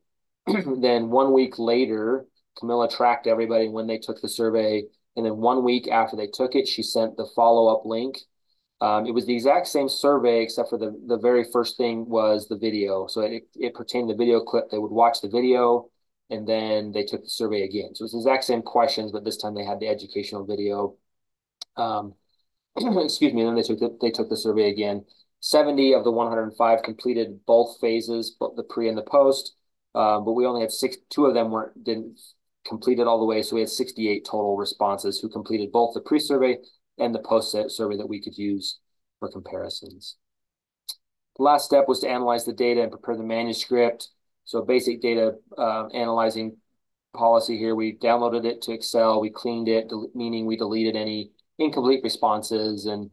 [0.81, 2.25] then one week later,
[2.57, 4.83] Camilla tracked everybody when they took the survey.
[5.15, 8.19] And then one week after they took it, she sent the follow-up link.
[8.81, 12.47] Um, it was the exact same survey, except for the, the very first thing was
[12.47, 13.07] the video.
[13.07, 14.69] So it, it pertained the video clip.
[14.69, 15.89] They would watch the video
[16.29, 17.95] and then they took the survey again.
[17.95, 20.95] So it's the exact same questions, but this time they had the educational video.
[21.75, 22.13] Um,
[22.77, 23.41] excuse me.
[23.41, 25.05] And then they took the, they took the survey again.
[25.41, 29.53] 70 of the 105 completed both phases, both the pre and the post.
[29.95, 30.97] Uh, but we only had six.
[31.09, 32.19] Two of them weren't didn't
[32.67, 33.41] complete it all the way.
[33.41, 36.57] So we had 68 total responses who completed both the pre-survey
[36.97, 38.79] and the post survey that we could use
[39.19, 40.17] for comparisons.
[41.37, 44.09] The last step was to analyze the data and prepare the manuscript.
[44.45, 46.57] So basic data uh, analyzing
[47.13, 52.01] policy here, we downloaded it to Excel, we cleaned it, meaning we deleted any incomplete
[52.03, 53.09] responses and,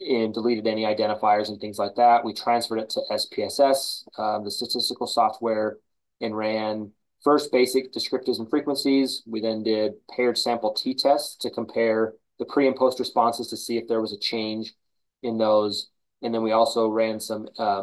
[0.00, 2.24] and deleted any identifiers and things like that.
[2.24, 5.78] We transferred it to SPSS, um, the statistical software,
[6.20, 9.22] and ran first basic descriptors and frequencies.
[9.26, 13.76] We then did paired sample t-tests to compare the pre and post responses to see
[13.76, 14.74] if there was a change
[15.22, 15.90] in those.
[16.22, 17.82] And then we also ran some uh,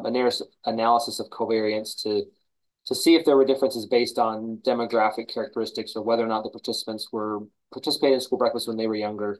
[0.66, 2.24] analysis of covariance to
[2.86, 6.50] to see if there were differences based on demographic characteristics or whether or not the
[6.50, 7.40] participants were
[7.72, 9.40] participating in school breakfast when they were younger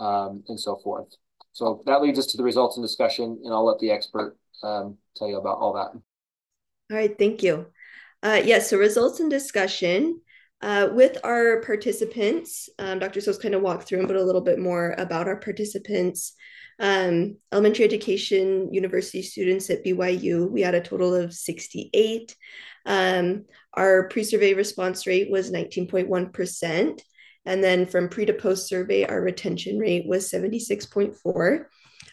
[0.00, 1.08] um, and so forth.
[1.52, 4.96] So that leads us to the results and discussion, and I'll let the expert um,
[5.16, 5.90] tell you about all that.
[6.90, 7.66] All right, thank you.
[8.22, 10.20] Uh, yes, so results and discussion.
[10.60, 13.20] Uh, with our participants, um, Dr.
[13.20, 16.32] Stokes kind of walked through but a little bit more about our participants.
[16.80, 22.36] Um, elementary education university students at BYU, we had a total of 68.
[22.86, 27.00] Um, our pre-survey response rate was 19.1%.
[27.44, 31.66] And then from pre to post survey, our retention rate was 76.4.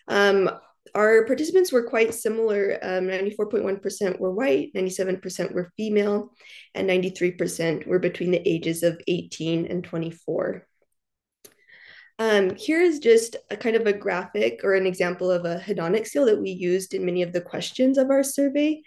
[0.08, 0.52] Um,
[0.93, 2.80] our participants were quite similar.
[2.84, 6.32] 94.1% um, were white, 97% were female,
[6.74, 10.67] and 93% were between the ages of 18 and 24.
[12.17, 16.08] Um, here is just a kind of a graphic or an example of a hedonic
[16.08, 18.82] scale that we used in many of the questions of our survey.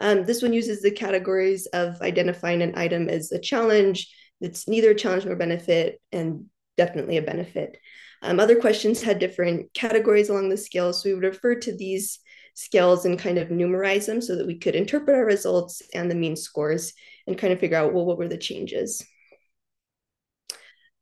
[0.00, 4.90] Um, this one uses the categories of identifying an item as a challenge, that's neither
[4.90, 7.78] a challenge nor benefit, and definitely a benefit.
[8.22, 12.20] Um, other questions had different categories along the scale, so we would refer to these
[12.54, 16.14] scales and kind of numerize them so that we could interpret our results and the
[16.14, 16.92] mean scores
[17.26, 19.02] and kind of figure out, well, what were the changes?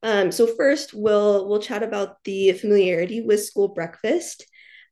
[0.02, 4.46] Um, so first, we'll we'll chat about the familiarity with school breakfast.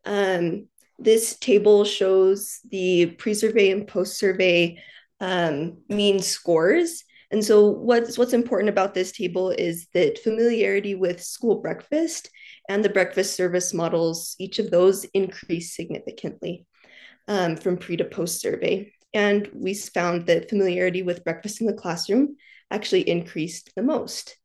[0.05, 4.83] Um, this table shows the pre-survey and post-survey
[5.21, 7.05] um, mean scores.
[7.31, 12.31] And so what's what's important about this table is that familiarity with school breakfast
[12.69, 16.67] and the breakfast service models, each of those increased significantly
[17.27, 18.93] um, from pre to post survey.
[19.13, 22.37] And we found that familiarity with breakfast in the classroom
[22.71, 24.37] actually increased the most.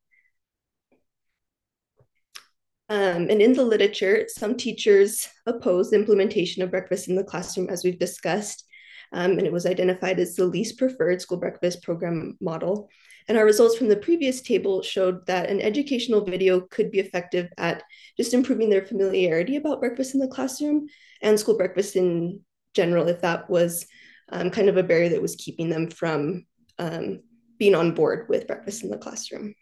[2.89, 7.83] Um, and in the literature, some teachers oppose implementation of breakfast in the classroom, as
[7.83, 8.65] we've discussed,
[9.13, 12.89] um, and it was identified as the least preferred school breakfast program model.
[13.27, 17.47] And our results from the previous table showed that an educational video could be effective
[17.57, 17.83] at
[18.17, 20.87] just improving their familiarity about breakfast in the classroom
[21.21, 22.41] and school breakfast in
[22.73, 23.85] general, if that was
[24.29, 26.45] um, kind of a barrier that was keeping them from
[26.79, 27.21] um,
[27.59, 29.53] being on board with breakfast in the classroom.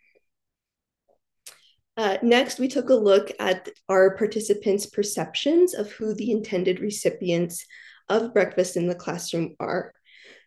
[1.97, 7.65] Uh, next, we took a look at our participants' perceptions of who the intended recipients
[8.09, 9.93] of breakfast in the classroom are.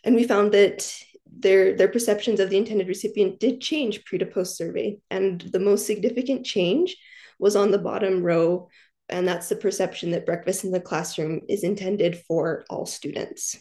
[0.04, 4.26] And we found that their, their perceptions of the intended recipient did change pre to
[4.26, 4.98] post survey.
[5.10, 6.96] And the most significant change
[7.38, 8.68] was on the bottom row,
[9.08, 13.58] and that's the perception that breakfast in the classroom is intended for all students.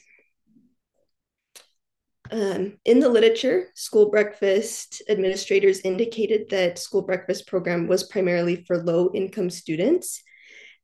[2.31, 8.81] Um, in the literature, school breakfast administrators indicated that school breakfast program was primarily for
[8.81, 10.23] low income students.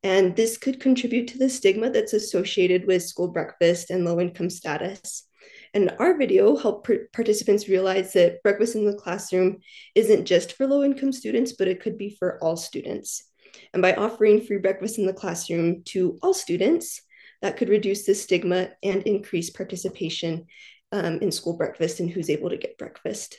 [0.04, 4.50] And this could contribute to the stigma that's associated with school breakfast and low income
[4.50, 5.26] status.
[5.74, 9.58] And our video helped participants realize that breakfast in the classroom
[9.96, 13.24] isn't just for low income students, but it could be for all students.
[13.74, 17.02] And by offering free breakfast in the classroom to all students,
[17.42, 20.46] that could reduce the stigma and increase participation
[20.92, 23.38] um, in school breakfast and who's able to get breakfast.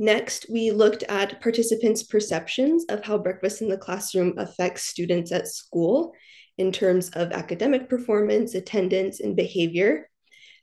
[0.00, 5.46] Next, we looked at participants' perceptions of how breakfast in the classroom affects students at
[5.46, 6.14] school
[6.56, 10.08] in terms of academic performance, attendance, and behavior.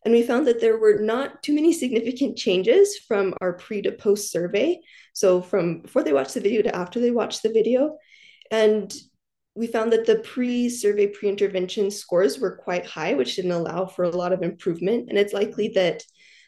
[0.04, 3.92] And we found that there were not too many significant changes from our pre to
[3.92, 4.80] post survey.
[5.14, 8.00] So, from before they watched the video to after they watched the video.
[8.50, 8.92] And
[9.56, 14.10] we found that the pre-survey pre-intervention scores were quite high, which didn't allow for a
[14.10, 15.10] lot of improvement.
[15.10, 16.02] And it's likely that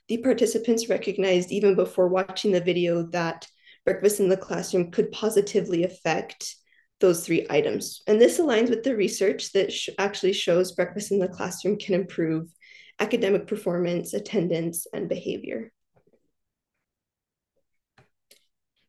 [0.09, 3.47] the participants recognized even before watching the video that
[3.85, 6.55] breakfast in the classroom could positively affect
[6.99, 8.01] those three items.
[8.07, 11.93] And this aligns with the research that sh actually shows breakfast in the classroom can
[11.93, 12.49] improve
[12.99, 15.71] academic performance, attendance, and behavior.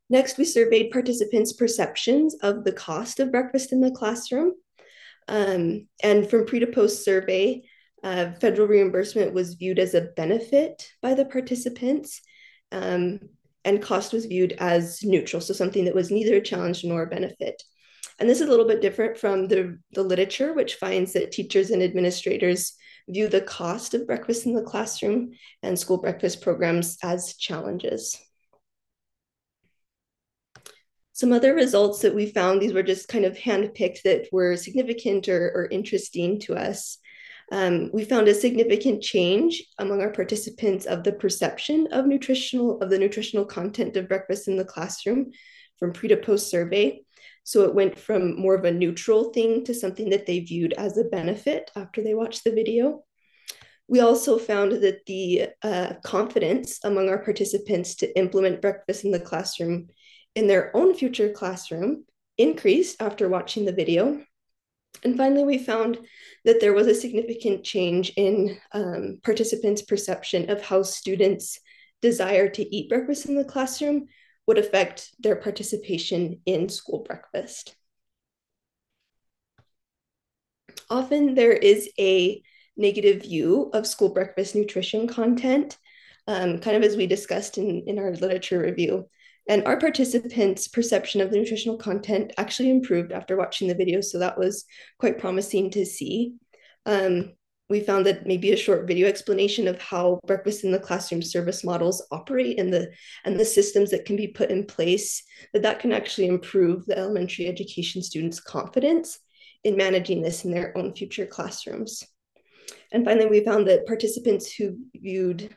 [0.09, 4.55] Next, we surveyed participants' perceptions of the cost of breakfast in the classroom.
[5.29, 7.63] Um, and from pre to post survey,
[8.03, 12.21] uh, federal reimbursement was viewed as a benefit by the participants,
[12.73, 13.21] um,
[13.65, 17.07] and cost was viewed as neutral, so something that was neither a challenge nor a
[17.07, 17.63] benefit.
[18.19, 21.71] And this is a little bit different from the, the literature, which finds that teachers
[21.71, 22.75] and administrators
[23.09, 25.33] view the cost of breakfast in the classroom
[25.63, 28.19] and school breakfast programs as challenges.
[31.13, 35.29] Some other results that we found, these were just kind of handpicked that were significant
[35.29, 36.99] or, or interesting to us.
[37.51, 42.91] Um, we found a significant change among our participants of the perception of nutritional of
[42.91, 45.33] the nutritional content of breakfast in the classroom
[45.79, 47.03] from pre to post survey.
[47.43, 50.97] So it went from more of a neutral thing to something that they viewed as
[50.97, 53.05] a benefit after they watched the video.
[53.89, 59.19] We also found that the uh, confidence among our participants to implement breakfast in the
[59.19, 59.89] classroom
[60.37, 62.05] in their own future classroom
[62.39, 64.25] increased after watching the video.
[65.03, 65.99] And finally, we found
[66.45, 71.59] that there was a significant change in um, participants' perception of how students'
[72.03, 74.07] desire to eat breakfast in the classroom
[74.47, 77.77] would affect their participation in school breakfast.
[80.89, 82.43] Often there is a
[82.77, 85.79] negative view of school breakfast nutrition content,
[86.27, 89.09] um, kind of as we discussed in, in our literature review.
[89.51, 94.01] And our participants' perception of the nutritional content actually improved after watching the video.
[94.01, 94.65] So that was
[95.01, 96.35] quite promising to see.
[96.87, 97.33] Um,
[97.69, 101.65] we found that maybe a short video explanation of how breakfast in the classroom service
[101.65, 102.93] models operate and the
[103.25, 106.97] and the systems that can be put in place that that can actually improve the
[106.97, 109.19] elementary education students confidence
[109.65, 112.03] in managing this in their own future classrooms
[112.93, 115.55] and finally we found that participants who viewed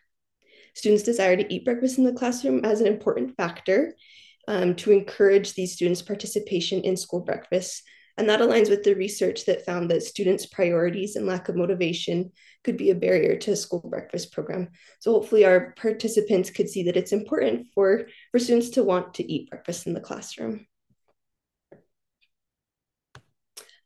[0.74, 3.95] students desire to eat breakfast in the classroom as an important factor
[4.47, 7.84] um, to encourage these students participation in school breakfast
[8.17, 12.32] and that aligns with the research that found that students' priorities and lack of motivation
[12.63, 14.69] could be a barrier to a school breakfast program.
[14.99, 19.32] So hopefully our participants could see that it's important for, for students to want to
[19.32, 20.67] eat breakfast in the classroom.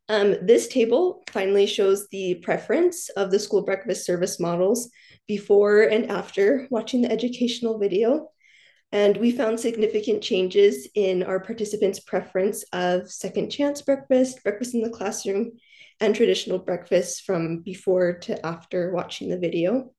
[0.10, 4.90] Um, this table finally shows the preference of the school breakfast service models
[5.28, 8.32] before and after watching the educational video.
[8.94, 14.82] And we found significant changes in our participants' preference of second chance breakfast, breakfast in
[14.82, 15.52] the classroom,
[16.00, 19.92] and traditional breakfast from before to after watching the video.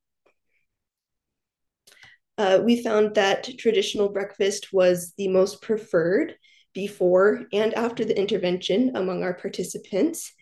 [2.38, 6.36] Uh, we found that traditional breakfast was the most preferred
[6.74, 10.32] before and after the intervention among our participants.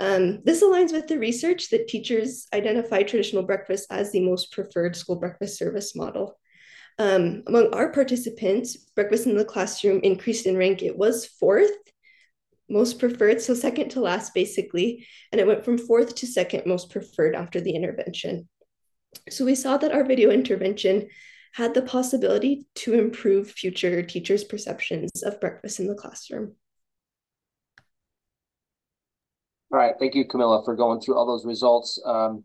[0.00, 4.94] Um, this aligns with the research that teachers identify traditional breakfast as the most preferred
[4.94, 6.38] school breakfast service model.
[6.98, 10.82] Um, among our participants, breakfast in the classroom increased in rank.
[10.82, 11.70] It was fourth
[12.68, 16.90] most preferred, so second to last, basically, and it went from fourth to second most
[16.90, 18.48] preferred after the intervention.
[19.30, 21.08] So we saw that our video intervention
[21.54, 26.54] had the possibility to improve future teachers' perceptions of breakfast in the classroom.
[29.70, 32.00] All right, thank you, Camilla, for going through all those results.
[32.04, 32.44] Um,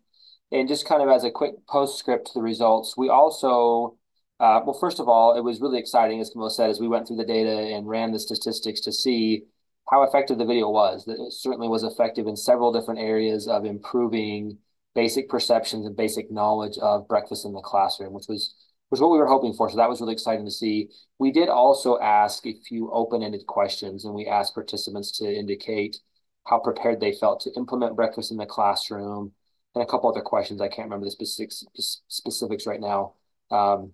[0.51, 3.97] and just kind of as a quick postscript to the results, we also
[4.43, 7.07] uh, well, first of all, it was really exciting, as Camilla said, as we went
[7.07, 9.43] through the data and ran the statistics to see
[9.89, 11.05] how effective the video was.
[11.05, 14.57] That it certainly was effective in several different areas of improving
[14.95, 18.53] basic perceptions and basic knowledge of breakfast in the classroom, which was
[18.93, 19.71] was what we were hoping for.
[19.71, 20.89] So that was really exciting to see.
[21.17, 25.97] We did also ask a few open-ended questions, and we asked participants to indicate
[26.45, 29.31] how prepared they felt to implement breakfast in the classroom,
[29.73, 30.61] and a couple other questions.
[30.61, 31.65] I can't remember the specifics
[32.07, 33.15] specifics right now.
[33.49, 33.93] Um,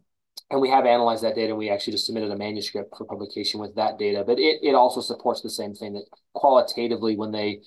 [0.51, 3.59] and we have analyzed that data and we actually just submitted a manuscript for publication
[3.59, 7.61] with that data but it, it also supports the same thing that qualitatively when they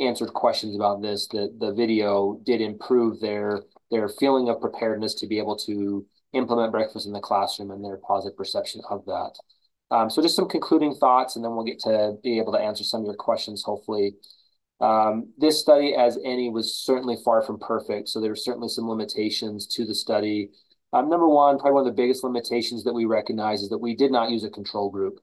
[0.00, 5.26] answered questions about this the, the video did improve their their feeling of preparedness to
[5.26, 6.04] be able to
[6.36, 9.32] implement breakfast in the classroom and their positive perception of that
[9.90, 12.84] um, so just some concluding thoughts and then we'll get to be able to answer
[12.84, 14.14] some of your questions hopefully
[14.80, 18.88] um, this study as any was certainly far from perfect so there were certainly some
[18.88, 20.50] limitations to the study
[20.92, 23.94] um, number one, probably one of the biggest limitations that we recognize is that we
[23.94, 25.18] did not use a control group.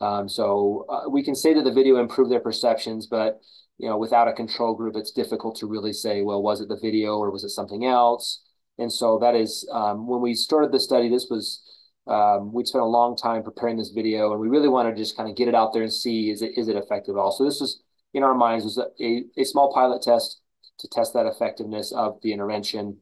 [0.00, 3.40] Um, so uh, we can say that the video improved their perceptions, but
[3.78, 6.78] you know, without a control group, it's difficult to really say, well, was it the
[6.80, 8.42] video or was it something else?
[8.78, 11.08] And so that is um, when we started the study.
[11.08, 11.62] This was
[12.06, 15.16] um, we'd spent a long time preparing this video, and we really wanted to just
[15.16, 17.32] kind of get it out there and see is it is it effective at all.
[17.32, 20.40] So this was in our minds was a, a small pilot test
[20.78, 22.98] to test that effectiveness of the intervention.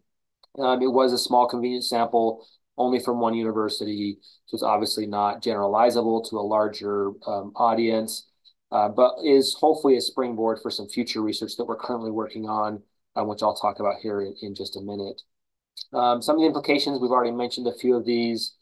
[0.59, 2.47] Um, it was a small convenient sample
[2.77, 8.29] only from one university, so it's obviously not generalizable to a larger um, audience,
[8.71, 12.83] uh, but is hopefully a springboard for some future research that we're currently working on,
[13.17, 15.23] um, which I'll talk about here in, in just a minute.
[15.93, 18.55] Um, some of the implications, we've already mentioned a few of these.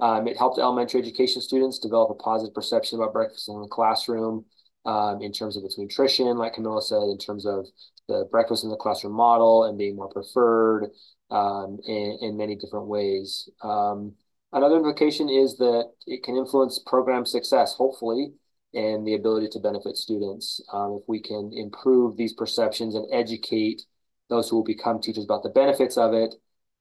[0.00, 4.44] Um, it helped elementary education students develop a positive perception about breakfast in the classroom
[4.84, 7.66] um, in terms of its nutrition, like Camilla said, in terms of
[8.08, 10.90] the breakfast in the classroom model and being more preferred,
[11.30, 13.48] um, in, in many different ways.
[13.62, 14.12] Um,
[14.52, 18.32] another implication is that it can influence program success, hopefully,
[18.74, 20.60] and the ability to benefit students.
[20.72, 23.82] Um, if we can improve these perceptions and educate
[24.28, 26.34] those who will become teachers about the benefits of it,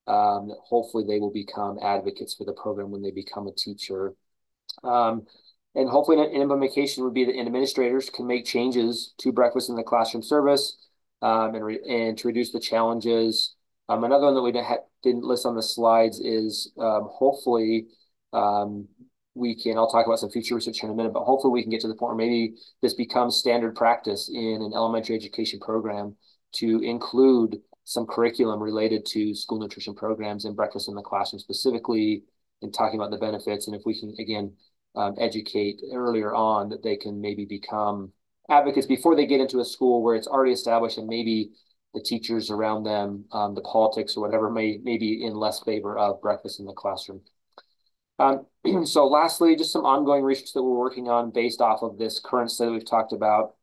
[0.08, 4.14] um, hopefully they will become advocates for the program when they become a teacher.
[4.84, 5.26] Um,
[5.76, 9.84] and hopefully an implementation would be that administrators can make changes to breakfast in the
[9.84, 10.78] classroom service
[11.22, 13.56] um, and, and to reduce the challenges
[13.90, 14.52] um, another one that we
[15.04, 17.88] didn't list on the slides is um, hopefully
[18.32, 18.88] um,
[19.36, 21.72] we can, I'll talk about some future research in a minute, but hopefully we can
[21.72, 26.16] get to the point where maybe this becomes standard practice in an elementary education program
[26.54, 32.24] to include some curriculum related to school nutrition programs and breakfast in the classroom specifically
[32.62, 33.68] and talking about the benefits.
[33.68, 34.54] And if we can, again,
[34.96, 38.12] um, educate earlier on that they can maybe become
[38.50, 41.52] advocates before they get into a school where it's already established and maybe
[41.94, 45.98] the teachers around them, um, the politics or whatever may, may be in less favor
[45.98, 47.22] of breakfast in the classroom.
[48.20, 48.46] Um,
[48.86, 52.52] so lastly, just some ongoing research that we're working on based off of this current
[52.52, 53.56] study we've talked about.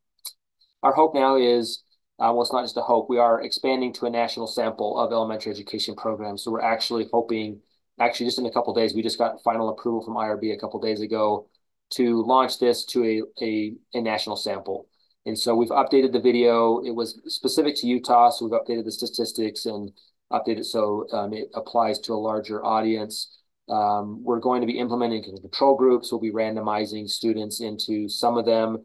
[0.83, 1.83] Our hope now is
[2.21, 3.09] uh, well, it's not just a hope.
[3.09, 6.43] We are expanding to a national sample of elementary education programs.
[6.43, 7.61] So we're actually hoping,
[7.99, 10.79] actually, just in a couple days, we just got final approval from IRB a couple
[10.81, 11.49] days ago
[11.93, 14.87] to launch this to a, a, a national sample.
[15.25, 16.81] And so we've updated the video.
[16.81, 19.91] It was specific to Utah, so we've updated the statistics and
[20.31, 23.39] updated so um, it applies to a larger audience.
[23.69, 26.13] Um, we're going to be implementing control groups.
[26.13, 28.85] We'll be randomizing students into some of them.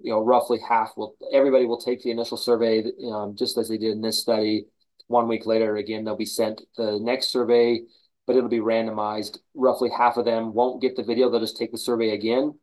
[0.00, 3.78] You know, roughly half will everybody will take the initial survey, um, just as they
[3.78, 4.66] did in this study.
[5.08, 7.82] One week later, again, they'll be sent the next survey,
[8.26, 9.38] but it'll be randomized.
[9.54, 12.58] Roughly half of them won't get the video; they'll just take the survey again,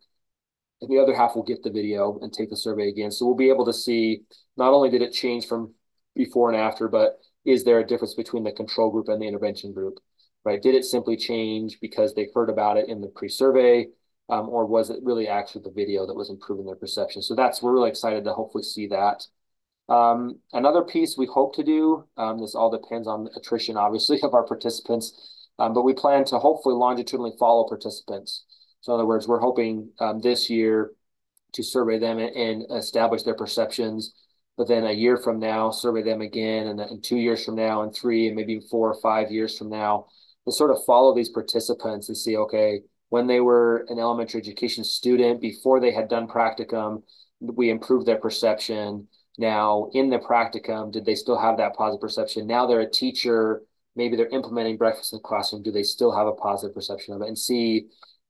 [0.81, 3.11] and the other half will get the video and take the survey again.
[3.11, 4.23] So we'll be able to see
[4.57, 5.73] not only did it change from
[6.15, 9.73] before and after, but is there a difference between the control group and the intervention
[9.73, 9.99] group?
[10.43, 10.61] right?
[10.61, 13.87] Did it simply change because they heard about it in the pre-survey,
[14.29, 17.21] um, or was it really actually the video that was improving their perception?
[17.21, 19.25] So that's we're really excited to hopefully see that.
[19.89, 24.33] Um, another piece we hope to do, um, this all depends on attrition, obviously, of
[24.33, 28.45] our participants, um, but we plan to hopefully longitudinally follow participants.
[28.81, 30.91] So in other words, we're hoping um, this year
[31.53, 34.13] to survey them and, and, establish their perceptions,
[34.57, 37.83] but then a year from now, survey them again, and, and two years from now,
[37.83, 40.07] and three, and maybe four or five years from now,
[40.45, 42.81] to sort of follow these participants and see, okay,
[43.13, 47.03] when they were an elementary education student, before they had done practicum,
[47.39, 49.07] we improved their perception.
[49.37, 52.47] Now, in the practicum, did they still have that positive perception?
[52.47, 53.61] Now they're a teacher,
[53.95, 55.61] maybe they're implementing breakfast in the classroom.
[55.61, 57.27] Do they still have a positive perception of it?
[57.27, 57.85] And see,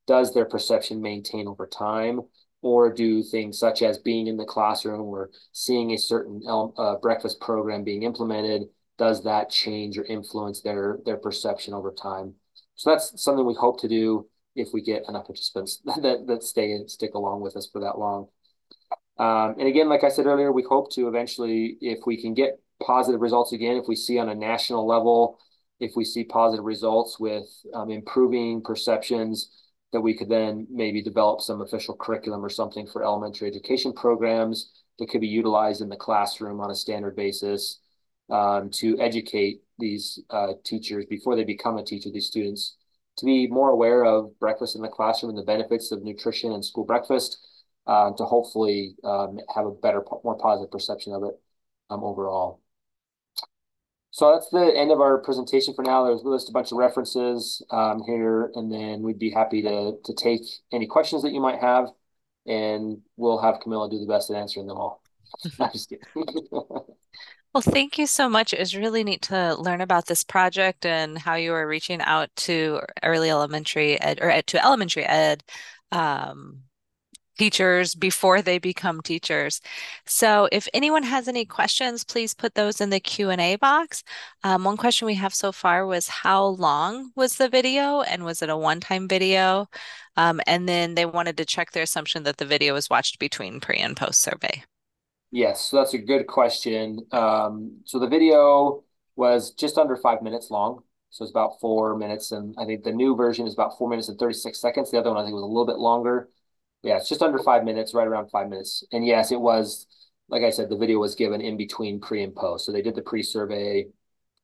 [0.05, 2.19] does their perception maintain over time?
[2.61, 7.39] Or do things such as being in the classroom or seeing a certain uh, breakfast
[7.39, 8.63] program being implemented
[8.97, 12.35] does that change or influence their their perception over time?
[12.75, 16.71] So that's something we hope to do if we get enough participants that that stay
[16.71, 18.27] and stick along with us for that long.
[19.17, 22.59] Um, and again, like I said earlier, we hope to eventually, if we can get
[22.81, 25.39] positive results again, if we see on a national level,
[25.79, 29.49] if we see positive results with um, improving perceptions,
[29.91, 34.71] that we could then maybe develop some official curriculum or something for elementary education programs
[34.97, 37.79] that could be utilized in the classroom on a standard basis
[38.31, 42.75] um, to educate these uh, teachers before they become a teacher, these students,
[43.17, 46.63] to be more aware of breakfast in the classroom and the benefits of nutrition and
[46.63, 47.37] school breakfast,
[47.87, 51.39] uh, to hopefully um, have a better, more positive perception of it
[51.89, 52.59] um, overall.
[54.11, 56.05] So that's the end of our presentation for now.
[56.05, 60.13] There's just a bunch of references um, here, and then we'd be happy to, to
[60.13, 60.41] take
[60.71, 61.87] any questions that you might have,
[62.45, 65.01] and we'll have Camilla do the best at answering them all.
[65.59, 66.05] I'm just kidding.
[67.53, 68.51] Well, thank you so much.
[68.53, 72.35] It was really neat to learn about this project and how you were reaching out
[72.37, 75.43] to early elementary ed or ed, to elementary ed
[75.91, 76.63] um,
[77.37, 79.61] teachers before they become teachers.
[80.07, 84.03] So if anyone has any questions, please put those in the Q&A box.
[84.43, 88.41] Um, one question we have so far was how long was the video and was
[88.41, 89.67] it a one-time video?
[90.17, 93.59] Um, and then they wanted to check their assumption that the video was watched between
[93.59, 94.63] pre and post survey.
[95.33, 97.07] Yes, so that's a good question.
[97.11, 98.83] Um, so the video
[99.15, 100.83] was just under five minutes long.
[101.09, 102.31] So it's about four minutes.
[102.31, 104.91] And I think the new version is about four minutes and 36 seconds.
[104.91, 106.29] The other one I think was a little bit longer.
[106.83, 108.83] Yeah, it's just under five minutes, right around five minutes.
[108.91, 109.87] And yes, it was,
[110.29, 112.65] like I said, the video was given in between pre and post.
[112.65, 113.87] So they did the pre-survey.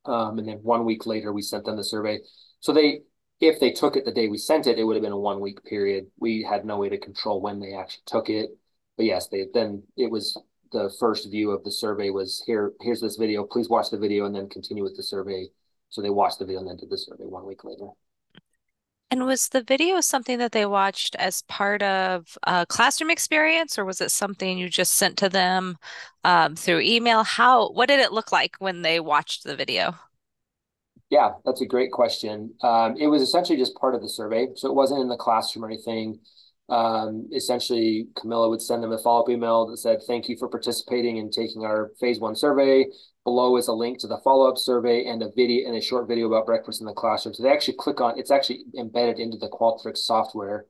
[0.05, 2.19] Um, and then one week later, we sent them the survey.
[2.61, 3.01] So they,
[3.41, 5.39] if they took it the day we sent it, it would have been a one
[5.39, 6.07] week period.
[6.19, 8.51] We had no way to control when they actually took it.
[8.97, 10.37] But yes, they then it was
[10.71, 14.25] the first view of the survey was here, here's this video, please watch the video
[14.25, 15.47] and then continue with the survey.
[15.89, 17.87] So they watched the video and then did the survey one week later.
[19.11, 23.83] And was the video something that they watched as part of a classroom experience, or
[23.83, 25.77] was it something you just sent to them
[26.23, 27.23] um, through email?
[27.23, 29.95] How, what did it look like when they watched the video?
[31.09, 32.53] Yeah, that's a great question.
[32.61, 34.49] Um, it was essentially just part of the survey.
[34.55, 36.19] So it wasn't in the classroom or anything
[36.69, 41.19] um, essentially Camilla would send them a follow-up email that said, thank you for participating
[41.19, 42.85] and taking our phase one survey.
[43.23, 46.27] Below is a link to the follow-up survey and a video and a short video
[46.27, 47.33] about breakfast in the classroom.
[47.33, 50.65] So they actually click on, it's actually embedded into the Qualtrics software.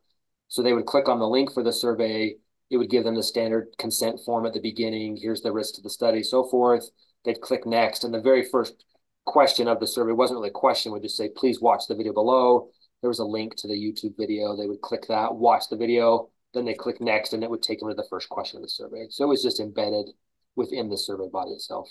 [0.47, 2.35] So they would click on the link for the survey.
[2.69, 5.15] It would give them the standard consent form at the beginning.
[5.15, 6.89] Here's the risk to the study, so forth.
[7.23, 8.03] They'd click next.
[8.03, 8.83] And the very first
[9.25, 12.13] question of the survey wasn't really a question, would just say, please watch the video
[12.13, 12.69] below
[13.01, 14.55] there was a link to the YouTube video.
[14.55, 17.79] They would click that, watch the video, then they click next, and it would take
[17.79, 19.07] them to the first question of the survey.
[19.09, 20.09] So it was just embedded
[20.55, 21.89] within the survey body itself.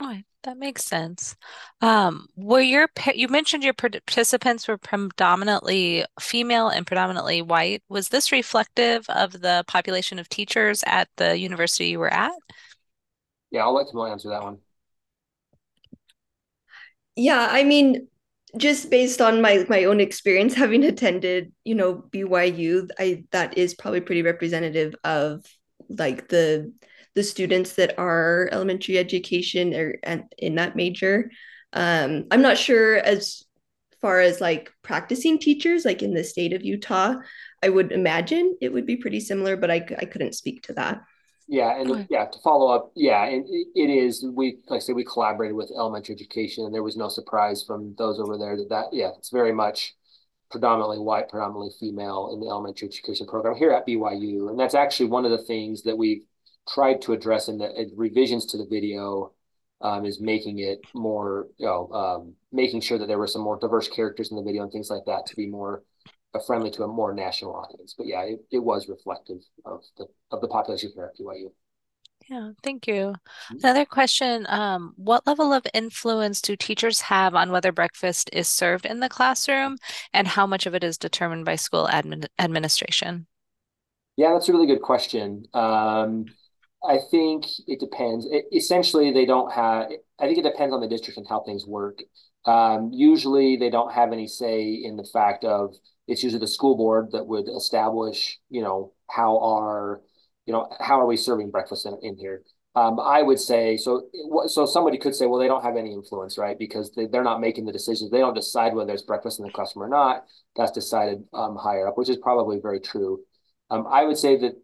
[0.00, 1.36] Oh, that makes sense.
[1.80, 7.82] Um, were your you mentioned your participants were predominantly female and predominantly white.
[7.88, 12.32] Was this reflective of the population of teachers at the university you were at?
[13.50, 14.58] Yeah, I'll let Camille answer that one.
[17.14, 18.08] Yeah, I mean,
[18.56, 23.74] just based on my my own experience having attended, you know, BYU, I that is
[23.74, 25.44] probably pretty representative of
[25.88, 26.72] like the
[27.14, 29.98] the students that are elementary education or
[30.38, 31.30] in that major.
[31.72, 33.44] Um, I'm not sure as
[34.00, 37.14] far as like practicing teachers, like in the state of Utah.
[37.62, 41.00] I would imagine it would be pretty similar, but I, I couldn't speak to that.
[41.46, 44.24] Yeah, and yeah, to follow up, yeah, and it is.
[44.24, 47.94] We like I say, we collaborated with elementary education, and there was no surprise from
[47.98, 49.94] those over there that that yeah, it's very much
[50.50, 55.10] predominantly white, predominantly female in the elementary education program here at BYU, and that's actually
[55.10, 56.24] one of the things that we've
[56.66, 59.32] tried to address in the revisions to the video.
[59.80, 63.58] Um, is making it more, you know, um, making sure that there were some more
[63.58, 65.82] diverse characters in the video and things like that to be more
[66.40, 67.94] friendly to a more national audience.
[67.96, 71.50] But yeah, it, it was reflective of the of the population here at BYU.
[72.28, 72.94] Yeah, thank you.
[72.94, 73.56] Mm-hmm.
[73.62, 78.86] Another question, um, what level of influence do teachers have on whether breakfast is served
[78.86, 79.76] in the classroom
[80.14, 83.26] and how much of it is determined by school admin administration?
[84.16, 85.44] Yeah, that's a really good question.
[85.52, 86.26] Um,
[86.86, 88.26] I think it depends.
[88.30, 91.66] It, essentially, they don't have, I think it depends on the district and how things
[91.66, 91.98] work.
[92.46, 95.74] Um, usually, they don't have any say in the fact of
[96.06, 100.00] it's usually the school board that would establish, you know, how are,
[100.46, 102.42] you know, how are we serving breakfast in, in here?
[102.76, 104.02] Um, I would say so.
[104.46, 106.58] So somebody could say, well, they don't have any influence, right?
[106.58, 108.10] Because they, they're not making the decisions.
[108.10, 110.24] They don't decide whether there's breakfast in the classroom or not.
[110.56, 113.20] That's decided um, higher up, which is probably very true.
[113.70, 114.54] Um, I would say that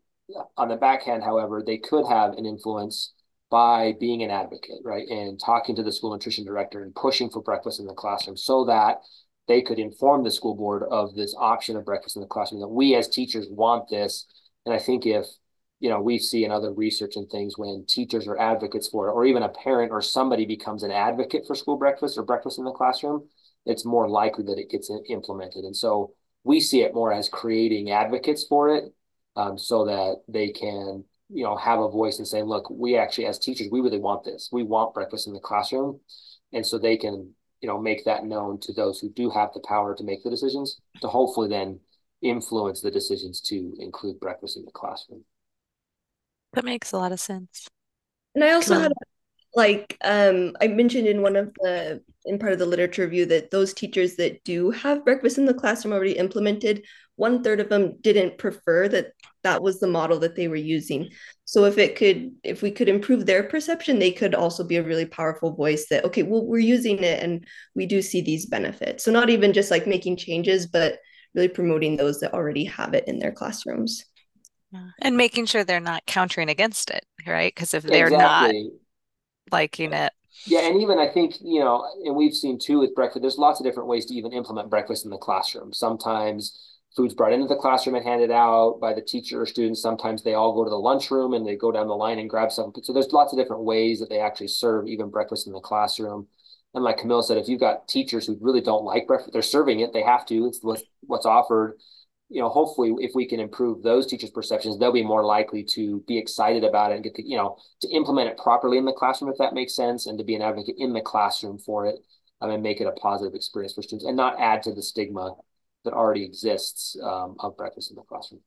[0.57, 3.13] on the backhand, however, they could have an influence
[3.49, 7.43] by being an advocate, right, and talking to the school nutrition director and pushing for
[7.43, 8.99] breakfast in the classroom, so that
[9.51, 12.69] they could inform the school board of this option of breakfast in the classroom that
[12.69, 14.27] we as teachers want this.
[14.65, 15.27] And i think if
[15.81, 19.13] you know we see in other research and things when teachers are advocates for it
[19.13, 22.65] or even a parent or somebody becomes an advocate for school breakfast or breakfast in
[22.65, 23.27] the classroom
[23.67, 25.65] it's more likely that it gets implemented.
[25.65, 28.85] And so we see it more as creating advocates for it
[29.37, 33.27] um, so that they can you know have a voice and say look we actually
[33.27, 34.49] as teachers we really want this.
[34.53, 36.01] We want breakfast in the classroom.
[36.53, 39.61] And so they can you know make that known to those who do have the
[39.61, 41.81] power to make the decisions to hopefully then
[42.23, 45.25] influence the decisions to include breakfast in the classroom.
[46.53, 47.69] That makes a lot of sense.
[48.35, 48.93] And i also had
[49.55, 53.51] like um i mentioned in one of the in part of the literature review that
[53.51, 56.85] those teachers that do have breakfast in the classroom already implemented
[57.21, 61.11] one third of them didn't prefer that that was the model that they were using.
[61.45, 64.83] So if it could if we could improve their perception they could also be a
[64.83, 69.05] really powerful voice that okay well we're using it and we do see these benefits.
[69.05, 70.99] So not even just like making changes but
[71.35, 74.03] really promoting those that already have it in their classrooms.
[75.03, 77.55] And making sure they're not countering against it right?
[77.55, 78.63] Because if they're exactly.
[78.63, 78.80] not
[79.53, 80.13] liking it
[80.47, 83.61] yeah, and even I think, you know, and we've seen too with breakfast, there's lots
[83.61, 85.73] of different ways to even implement breakfast in the classroom.
[85.73, 86.59] Sometimes
[86.97, 89.83] food's brought into the classroom and handed out by the teacher or students.
[89.83, 92.51] Sometimes they all go to the lunchroom and they go down the line and grab
[92.51, 92.83] something.
[92.83, 96.27] So there's lots of different ways that they actually serve even breakfast in the classroom.
[96.75, 99.81] And like Camille said, if you've got teachers who really don't like breakfast, they're serving
[99.81, 101.79] it, they have to, it's what's, what's offered.
[102.31, 106.03] You know, hopefully if we can improve those teachers' perceptions, they'll be more likely to
[106.07, 108.93] be excited about it and get to, you know, to implement it properly in the
[108.93, 111.97] classroom, if that makes sense, and to be an advocate in the classroom for it
[112.41, 115.35] um, and make it a positive experience for students and not add to the stigma
[115.85, 118.41] that already exists um, of breakfast in the classroom.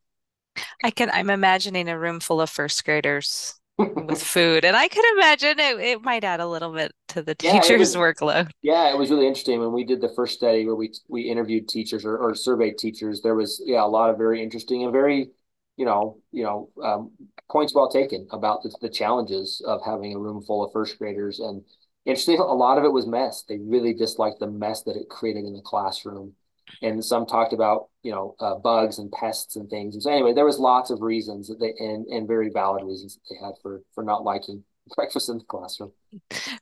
[0.83, 1.09] I can.
[1.11, 5.79] I'm imagining a room full of first graders with food, and I can imagine it.
[5.79, 8.51] It might add a little bit to the teacher's yeah, was, workload.
[8.61, 11.67] Yeah, it was really interesting when we did the first study where we we interviewed
[11.67, 13.21] teachers or, or surveyed teachers.
[13.21, 15.29] There was yeah a lot of very interesting and very
[15.77, 17.11] you know you know um,
[17.49, 21.39] points well taken about the, the challenges of having a room full of first graders
[21.39, 21.63] and
[22.05, 25.45] interesting a lot of it was mess they really disliked the mess that it created
[25.45, 26.33] in the classroom
[26.81, 29.95] and some talked about you know uh, bugs and pests and things.
[29.95, 33.15] And so anyway, there was lots of reasons that they and and very valid reasons
[33.15, 34.63] that they had for for not liking
[34.95, 35.91] breakfast in the classroom.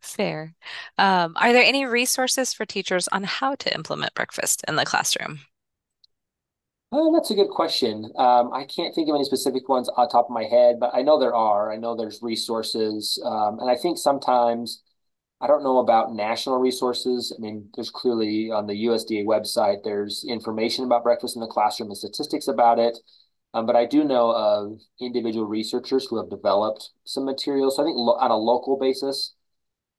[0.02, 0.54] Fair.
[0.98, 5.40] Um, are there any resources for teachers on how to implement breakfast in the classroom?
[6.94, 8.12] Oh, that's a good question.
[8.18, 11.02] Um, I can't think of any specific ones on top of my head, but I
[11.02, 11.72] know there are.
[11.72, 14.84] I know there's resources, um, and I think sometimes
[15.40, 17.34] I don't know about national resources.
[17.36, 21.90] I mean, there's clearly on the USDA website, there's information about breakfast in the classroom
[21.90, 22.98] and statistics about it.
[23.54, 27.76] Um, but I do know of individual researchers who have developed some materials.
[27.76, 29.34] So I think lo- on a local basis,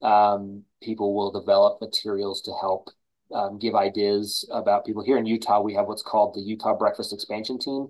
[0.00, 2.88] um, people will develop materials to help
[3.32, 5.04] um, give ideas about people.
[5.04, 7.88] Here in Utah, we have what's called the Utah Breakfast Expansion Team.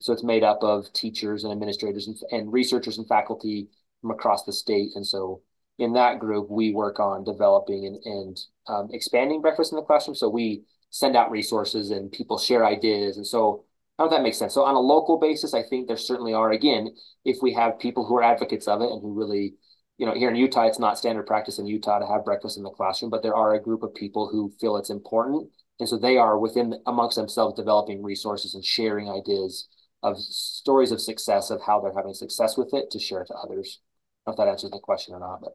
[0.00, 3.68] So it's made up of teachers and administrators and, and researchers and faculty
[4.00, 4.90] from across the state.
[4.94, 5.42] And so
[5.78, 10.14] in that group, we work on developing and, and um, expanding breakfast in the classroom.
[10.14, 13.16] So we send out resources and people share ideas.
[13.16, 13.64] And so
[14.00, 14.54] I don't know if that makes sense.
[14.54, 16.88] So on a local basis, I think there certainly are, again,
[17.26, 19.56] if we have people who are advocates of it and who really,
[19.98, 22.62] you know, here in Utah, it's not standard practice in Utah to have breakfast in
[22.62, 25.50] the classroom, but there are a group of people who feel it's important.
[25.80, 29.68] And so they are within amongst themselves developing resources and sharing ideas
[30.02, 33.80] of stories of success of how they're having success with it to share to others.
[34.24, 35.52] I don't know if that answers the question or not, but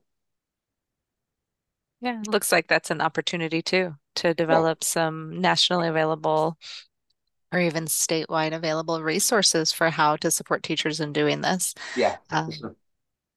[2.02, 4.88] yeah, looks like that's an opportunity too to develop yeah.
[4.88, 6.60] some nationally available
[7.56, 11.74] or even statewide available resources for how to support teachers in doing this.
[11.95, 12.76] Yeah, um, sure.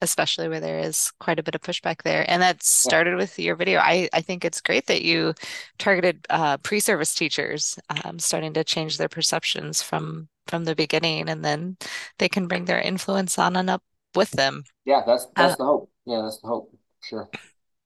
[0.00, 2.24] Especially where there is quite a bit of pushback there.
[2.28, 3.16] And that started yeah.
[3.16, 3.78] with your video.
[3.78, 5.34] I, I think it's great that you
[5.78, 11.44] targeted uh, pre-service teachers, um, starting to change their perceptions from from the beginning, and
[11.44, 11.76] then
[12.18, 13.82] they can bring their influence on and up
[14.14, 14.64] with them.
[14.84, 15.90] Yeah, that's that's uh, the hope.
[16.06, 16.74] Yeah, that's the hope.
[17.02, 17.28] Sure.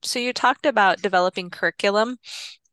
[0.01, 2.17] So you talked about developing curriculum.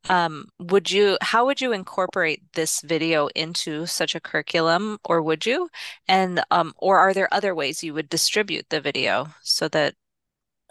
[0.09, 5.45] Um, would you how would you incorporate this video into such a curriculum or would
[5.45, 5.69] you?
[6.07, 9.95] And um, or are there other ways you would distribute the video so that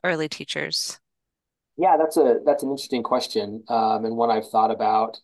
[0.03, 0.99] early teachers?
[1.76, 5.18] Yeah, that's a that's an interesting question um, and one I've thought about.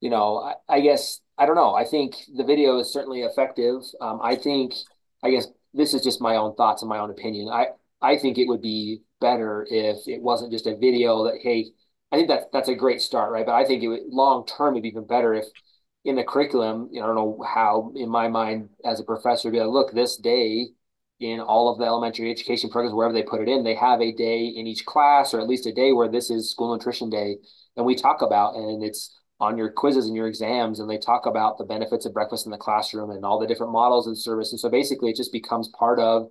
[0.00, 1.74] You know, I, I, guess I don't know.
[1.74, 3.82] I think the video is certainly effective.
[4.00, 4.74] Um, I think
[5.22, 7.48] I guess this is just my own thoughts and my own opinion.
[7.48, 7.68] I
[8.02, 11.70] I think it would be better if it wasn't just a video that hey
[12.12, 14.74] I think that's that's a great start right but I think it would long term
[14.74, 15.46] it'd be even better if
[16.04, 19.50] in the curriculum you know I don't know how in my mind as a professor
[19.50, 20.68] be like look this day
[21.18, 24.12] in all of the elementary education programs wherever they put it in they have a
[24.12, 27.36] day in each class or at least a day where this is school nutrition day
[27.76, 31.26] and we talk about and it's on your quizzes and your exams and they talk
[31.26, 34.52] about the benefits of breakfast in the classroom and all the different models and service.
[34.52, 36.28] And so basically it just becomes part of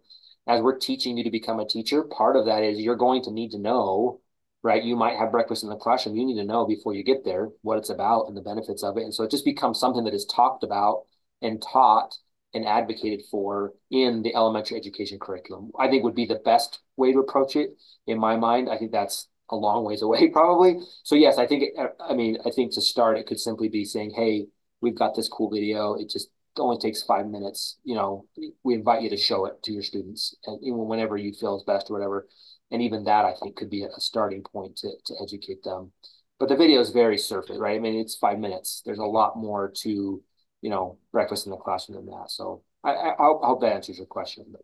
[0.48, 3.32] as we're teaching you to become a teacher, part of that is you're going to
[3.32, 4.22] need to know,
[4.66, 4.84] right?
[4.84, 6.16] You might have breakfast in the classroom.
[6.16, 8.98] You need to know before you get there what it's about and the benefits of
[8.98, 9.04] it.
[9.04, 11.04] And so it just becomes something that is talked about
[11.44, 12.18] and taught
[12.56, 15.72] and advocated for in the elementary education curriculum.
[15.78, 18.68] I think would be the best way to approach it in my mind.
[18.68, 20.80] I think that's a long ways away probably.
[21.04, 23.86] So yes, I think it, I mean, I think to start it could simply be
[23.86, 24.48] saying, "Hey,
[24.82, 25.94] we've got this cool video.
[25.94, 27.78] It just only takes five minutes.
[27.84, 28.26] You know,
[28.64, 31.92] we invite you to show it to your students, and whenever you feel is best
[31.92, 32.28] or whatever.
[32.72, 35.92] And even that, I think, could be a starting point to to educate them.
[36.40, 37.76] But the video is very surface, right?
[37.76, 38.82] I mean, it's five minutes.
[38.86, 40.22] There's a lot more to,
[40.62, 42.30] you know, breakfast in the classroom than that.
[42.30, 44.46] So I, I, I hope that answers your question.
[44.52, 44.62] But.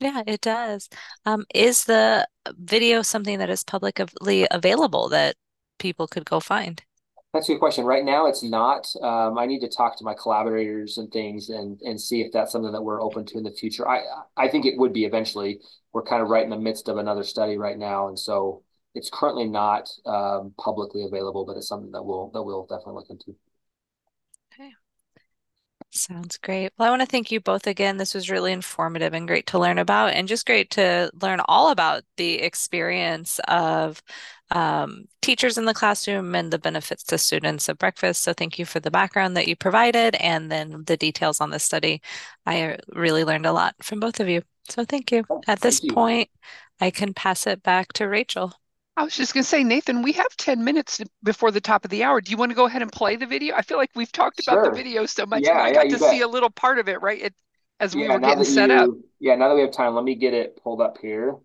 [0.00, 0.88] Yeah, it does.
[1.26, 5.36] Um, is the video something that is publicly available that
[5.78, 6.82] people could go find?
[7.32, 7.86] That's a good question.
[7.86, 8.86] Right now, it's not.
[9.02, 12.52] Um, I need to talk to my collaborators and things and and see if that's
[12.52, 13.88] something that we're open to in the future.
[13.88, 14.02] I
[14.36, 15.60] I think it would be eventually.
[15.94, 18.62] We're kind of right in the midst of another study right now, and so
[18.94, 23.10] it's currently not um, publicly available, but it's something that we'll that we'll definitely look
[23.10, 23.34] into.
[25.94, 26.72] Sounds great.
[26.78, 27.98] Well, I want to thank you both again.
[27.98, 31.70] This was really informative and great to learn about, and just great to learn all
[31.70, 34.02] about the experience of
[34.50, 38.22] um, teachers in the classroom and the benefits to students of breakfast.
[38.22, 41.58] So, thank you for the background that you provided and then the details on the
[41.58, 42.00] study.
[42.46, 44.42] I really learned a lot from both of you.
[44.70, 45.24] So, thank you.
[45.46, 46.30] At this point,
[46.80, 48.54] I can pass it back to Rachel.
[48.96, 51.90] I was just going to say, Nathan, we have 10 minutes before the top of
[51.90, 52.20] the hour.
[52.20, 53.54] Do you want to go ahead and play the video?
[53.54, 54.52] I feel like we've talked sure.
[54.52, 55.44] about the video so much.
[55.44, 56.10] Yeah, I yeah, got to bet.
[56.10, 57.22] see a little part of it, right?
[57.22, 57.34] It,
[57.80, 58.90] as we yeah, were getting set you, up.
[59.18, 61.36] Yeah, now that we have time, let me get it pulled up here.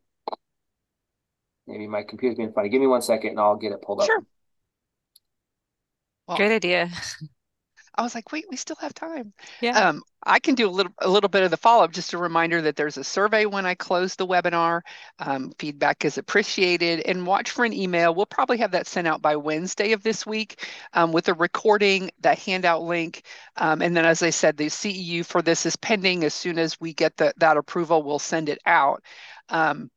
[1.68, 2.70] Maybe my computer's being funny.
[2.70, 4.08] Give me one second and I'll get it pulled up.
[4.08, 4.22] Sure.
[6.28, 6.90] Well, Great idea.
[7.96, 9.34] I was like, wait, we still have time.
[9.62, 9.90] Yeah.
[9.90, 11.92] Um, I can do a little a little bit of the follow up.
[11.94, 14.82] Just a reminder that there's a survey when I close the webinar.
[15.20, 18.14] Um, feedback is appreciated, and watch for an email.
[18.14, 22.12] We'll probably have that sent out by Wednesday of this week um, with a recording,
[22.22, 23.24] that handout link,
[23.56, 26.26] um, and then as I said, the CEU for this is pending.
[26.26, 29.04] As soon as we get the, that approval, we'll send it out.
[29.50, 29.90] Um,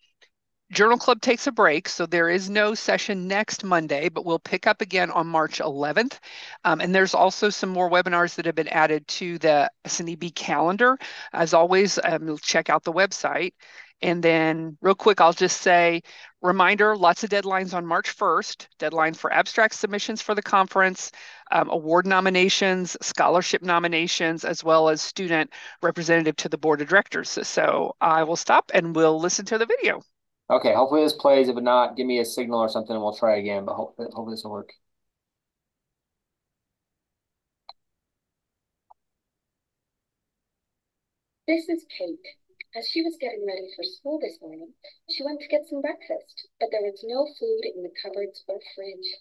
[0.72, 4.68] Journal Club takes a break, so there is no session next Monday, but we'll pick
[4.68, 6.20] up again on March 11th.
[6.64, 10.96] Um, and there's also some more webinars that have been added to the SNEB calendar.
[11.32, 13.52] As always, um, check out the website.
[14.00, 16.02] And then real quick, I'll just say,
[16.40, 21.10] reminder, lots of deadlines on March 1st, deadline for abstract submissions for the conference,
[21.50, 25.52] um, award nominations, scholarship nominations, as well as student
[25.82, 27.28] representative to the board of directors.
[27.42, 30.00] So I will stop and we'll listen to the video.
[30.50, 31.48] Okay, hopefully this plays.
[31.48, 34.34] If not, give me a signal or something and we'll try again, but hopefully, hopefully
[34.34, 34.72] this will work.
[41.46, 42.26] This is Kate.
[42.74, 44.72] As she was getting ready for school this morning,
[45.08, 48.60] she went to get some breakfast, but there was no food in the cupboards or
[48.74, 49.18] fridge.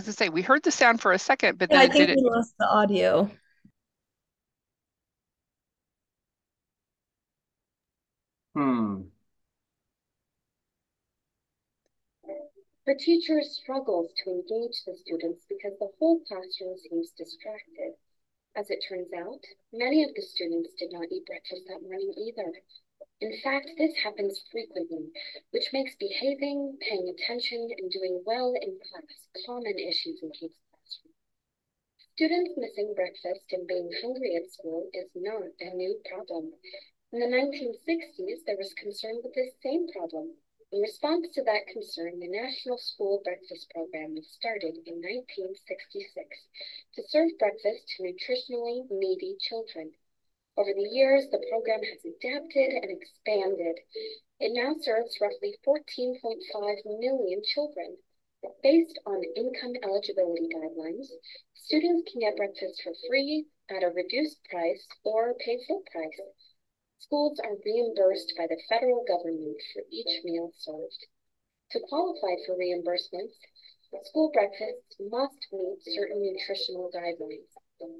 [0.00, 1.92] As I say, we heard the sound for a second, but Yeah, then I it
[1.92, 2.14] think didn't.
[2.14, 3.30] we lost the audio.
[8.54, 9.10] Hmm.
[12.84, 17.94] Her teacher struggles to engage the students because the whole classroom seems distracted.
[18.56, 22.62] As it turns out, many of the students did not eat breakfast that morning either.
[23.20, 25.12] In fact, this happens frequently,
[25.50, 31.14] which makes behaving, paying attention, and doing well in class common issues in kids' classroom.
[32.14, 36.54] Students missing breakfast and being hungry at school is not a new problem.
[37.12, 40.36] In the 1960s, there was concern with this same problem.
[40.72, 46.48] In response to that concern, the National School Breakfast Program was started in 1966
[46.94, 49.92] to serve breakfast to nutritionally needy children.
[50.56, 53.76] Over the years, the program has adapted and expanded.
[54.40, 57.96] It now serves roughly 14.5 million children.
[58.62, 61.08] Based on income eligibility guidelines,
[61.54, 66.20] students can get breakfast for free at a reduced price or pay full price.
[66.98, 71.06] Schools are reimbursed by the federal government for each meal served.
[71.72, 73.36] To qualify for reimbursements,
[74.04, 77.49] school breakfasts must meet certain nutritional guidelines.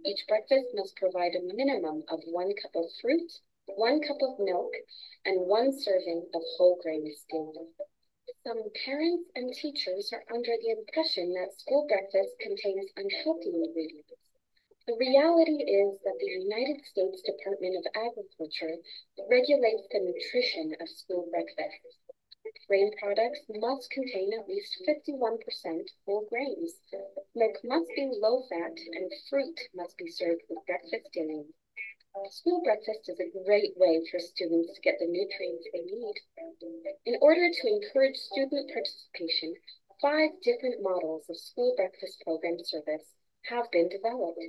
[0.04, 3.32] Each breakfast must provide a minimum of one cup of fruit,
[3.64, 4.74] one cup of milk,
[5.24, 7.72] and one serving of whole grain stew.
[8.44, 14.12] Some parents and teachers are under the impression that school breakfast contains unhealthy ingredients.
[14.86, 18.76] The reality is that the United States Department of Agriculture
[19.30, 21.99] regulates the nutrition of school breakfasts.
[22.66, 26.80] Grain products must contain at least 51% whole grains.
[27.34, 31.44] Milk must be low fat, and fruit must be served with breakfast dinner.
[32.30, 36.14] School breakfast is a great way for students to get the nutrients they need.
[37.06, 39.54] In order to encourage student participation,
[40.00, 44.42] five different models of school breakfast program service have been developed.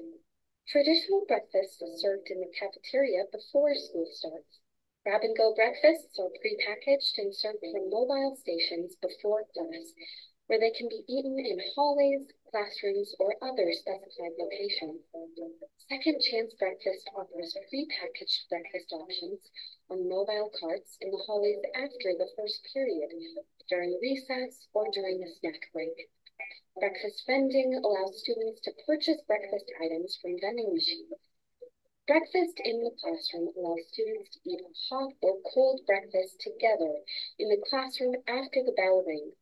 [0.68, 4.61] Traditional breakfast is served in the cafeteria before school starts.
[5.04, 9.94] Grab and go breakfasts are prepackaged and served from mobile stations before class,
[10.46, 15.02] where they can be eaten in hallways, classrooms, or other specified locations.
[15.90, 19.50] Second Chance Breakfast offers prepackaged breakfast options
[19.90, 23.10] on mobile carts in the hallways after the first period,
[23.70, 26.12] during recess, or during the snack break.
[26.78, 31.31] Breakfast vending allows students to purchase breakfast items from vending machines.
[32.08, 36.92] Breakfast in the classroom allows students to eat a hot or cold breakfast together
[37.38, 39.36] in the classroom after the bell rings.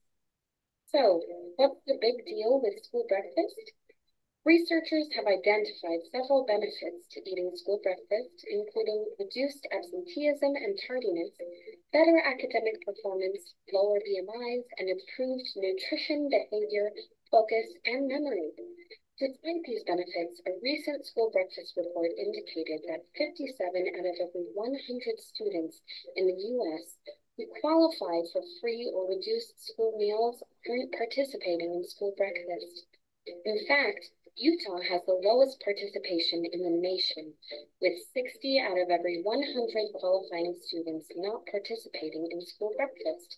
[0.88, 1.24] So,
[1.56, 3.72] what's the big deal with school breakfast?
[4.44, 11.32] Researchers have identified several benefits to eating school breakfast, including reduced absenteeism and tardiness,
[11.94, 16.92] better academic performance, lower BMIs, and improved nutrition, behavior,
[17.32, 18.52] focus, and memory.
[19.20, 23.52] Despite these benefits, a recent school breakfast report indicated that 57
[24.00, 25.82] out of every 100 students
[26.16, 26.96] in the U.S.
[27.36, 32.86] who qualify for free or reduced school meals aren't participating in school breakfast.
[33.44, 37.34] In fact, Utah has the lowest participation in the nation,
[37.82, 43.38] with 60 out of every 100 qualifying students not participating in school breakfast.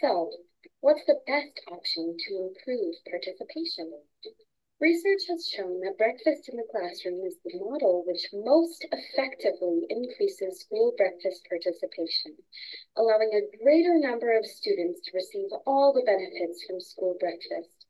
[0.00, 0.32] So,
[0.80, 3.92] what's the best option to improve participation?
[4.80, 10.58] Research has shown that breakfast in the classroom is the model which most effectively increases
[10.58, 12.36] school breakfast participation,
[12.96, 17.86] allowing a greater number of students to receive all the benefits from school breakfast.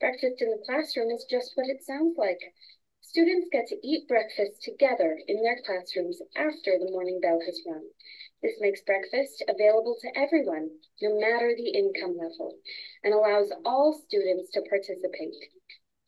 [0.00, 2.54] Breakfast in the classroom is just what it sounds like.
[3.00, 7.88] Students get to eat breakfast together in their classrooms after the morning bell has rung.
[8.42, 12.58] This makes breakfast available to everyone, no matter the income level,
[13.02, 15.57] and allows all students to participate.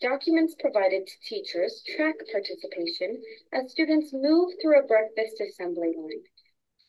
[0.00, 3.22] Documents provided to teachers track participation
[3.52, 6.24] as students move through a breakfast assembly line.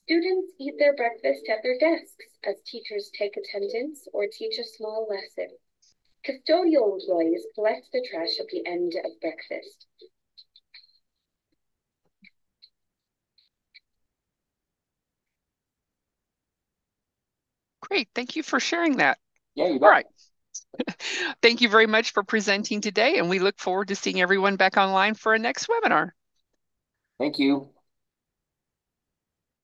[0.06, 5.08] Students eat their breakfast at their desks as teachers take attendance or teach a small
[5.10, 5.58] lesson.
[6.26, 9.88] Custodial employees collect the trash at the end of breakfast.
[17.82, 19.20] Great, thank you for sharing that.
[19.56, 19.84] Yeah, you bet.
[19.84, 20.06] All right.
[21.42, 24.78] Thank you very much for presenting today, and we look forward to seeing everyone back
[24.78, 26.12] online for a next webinar.
[27.18, 27.71] Thank you.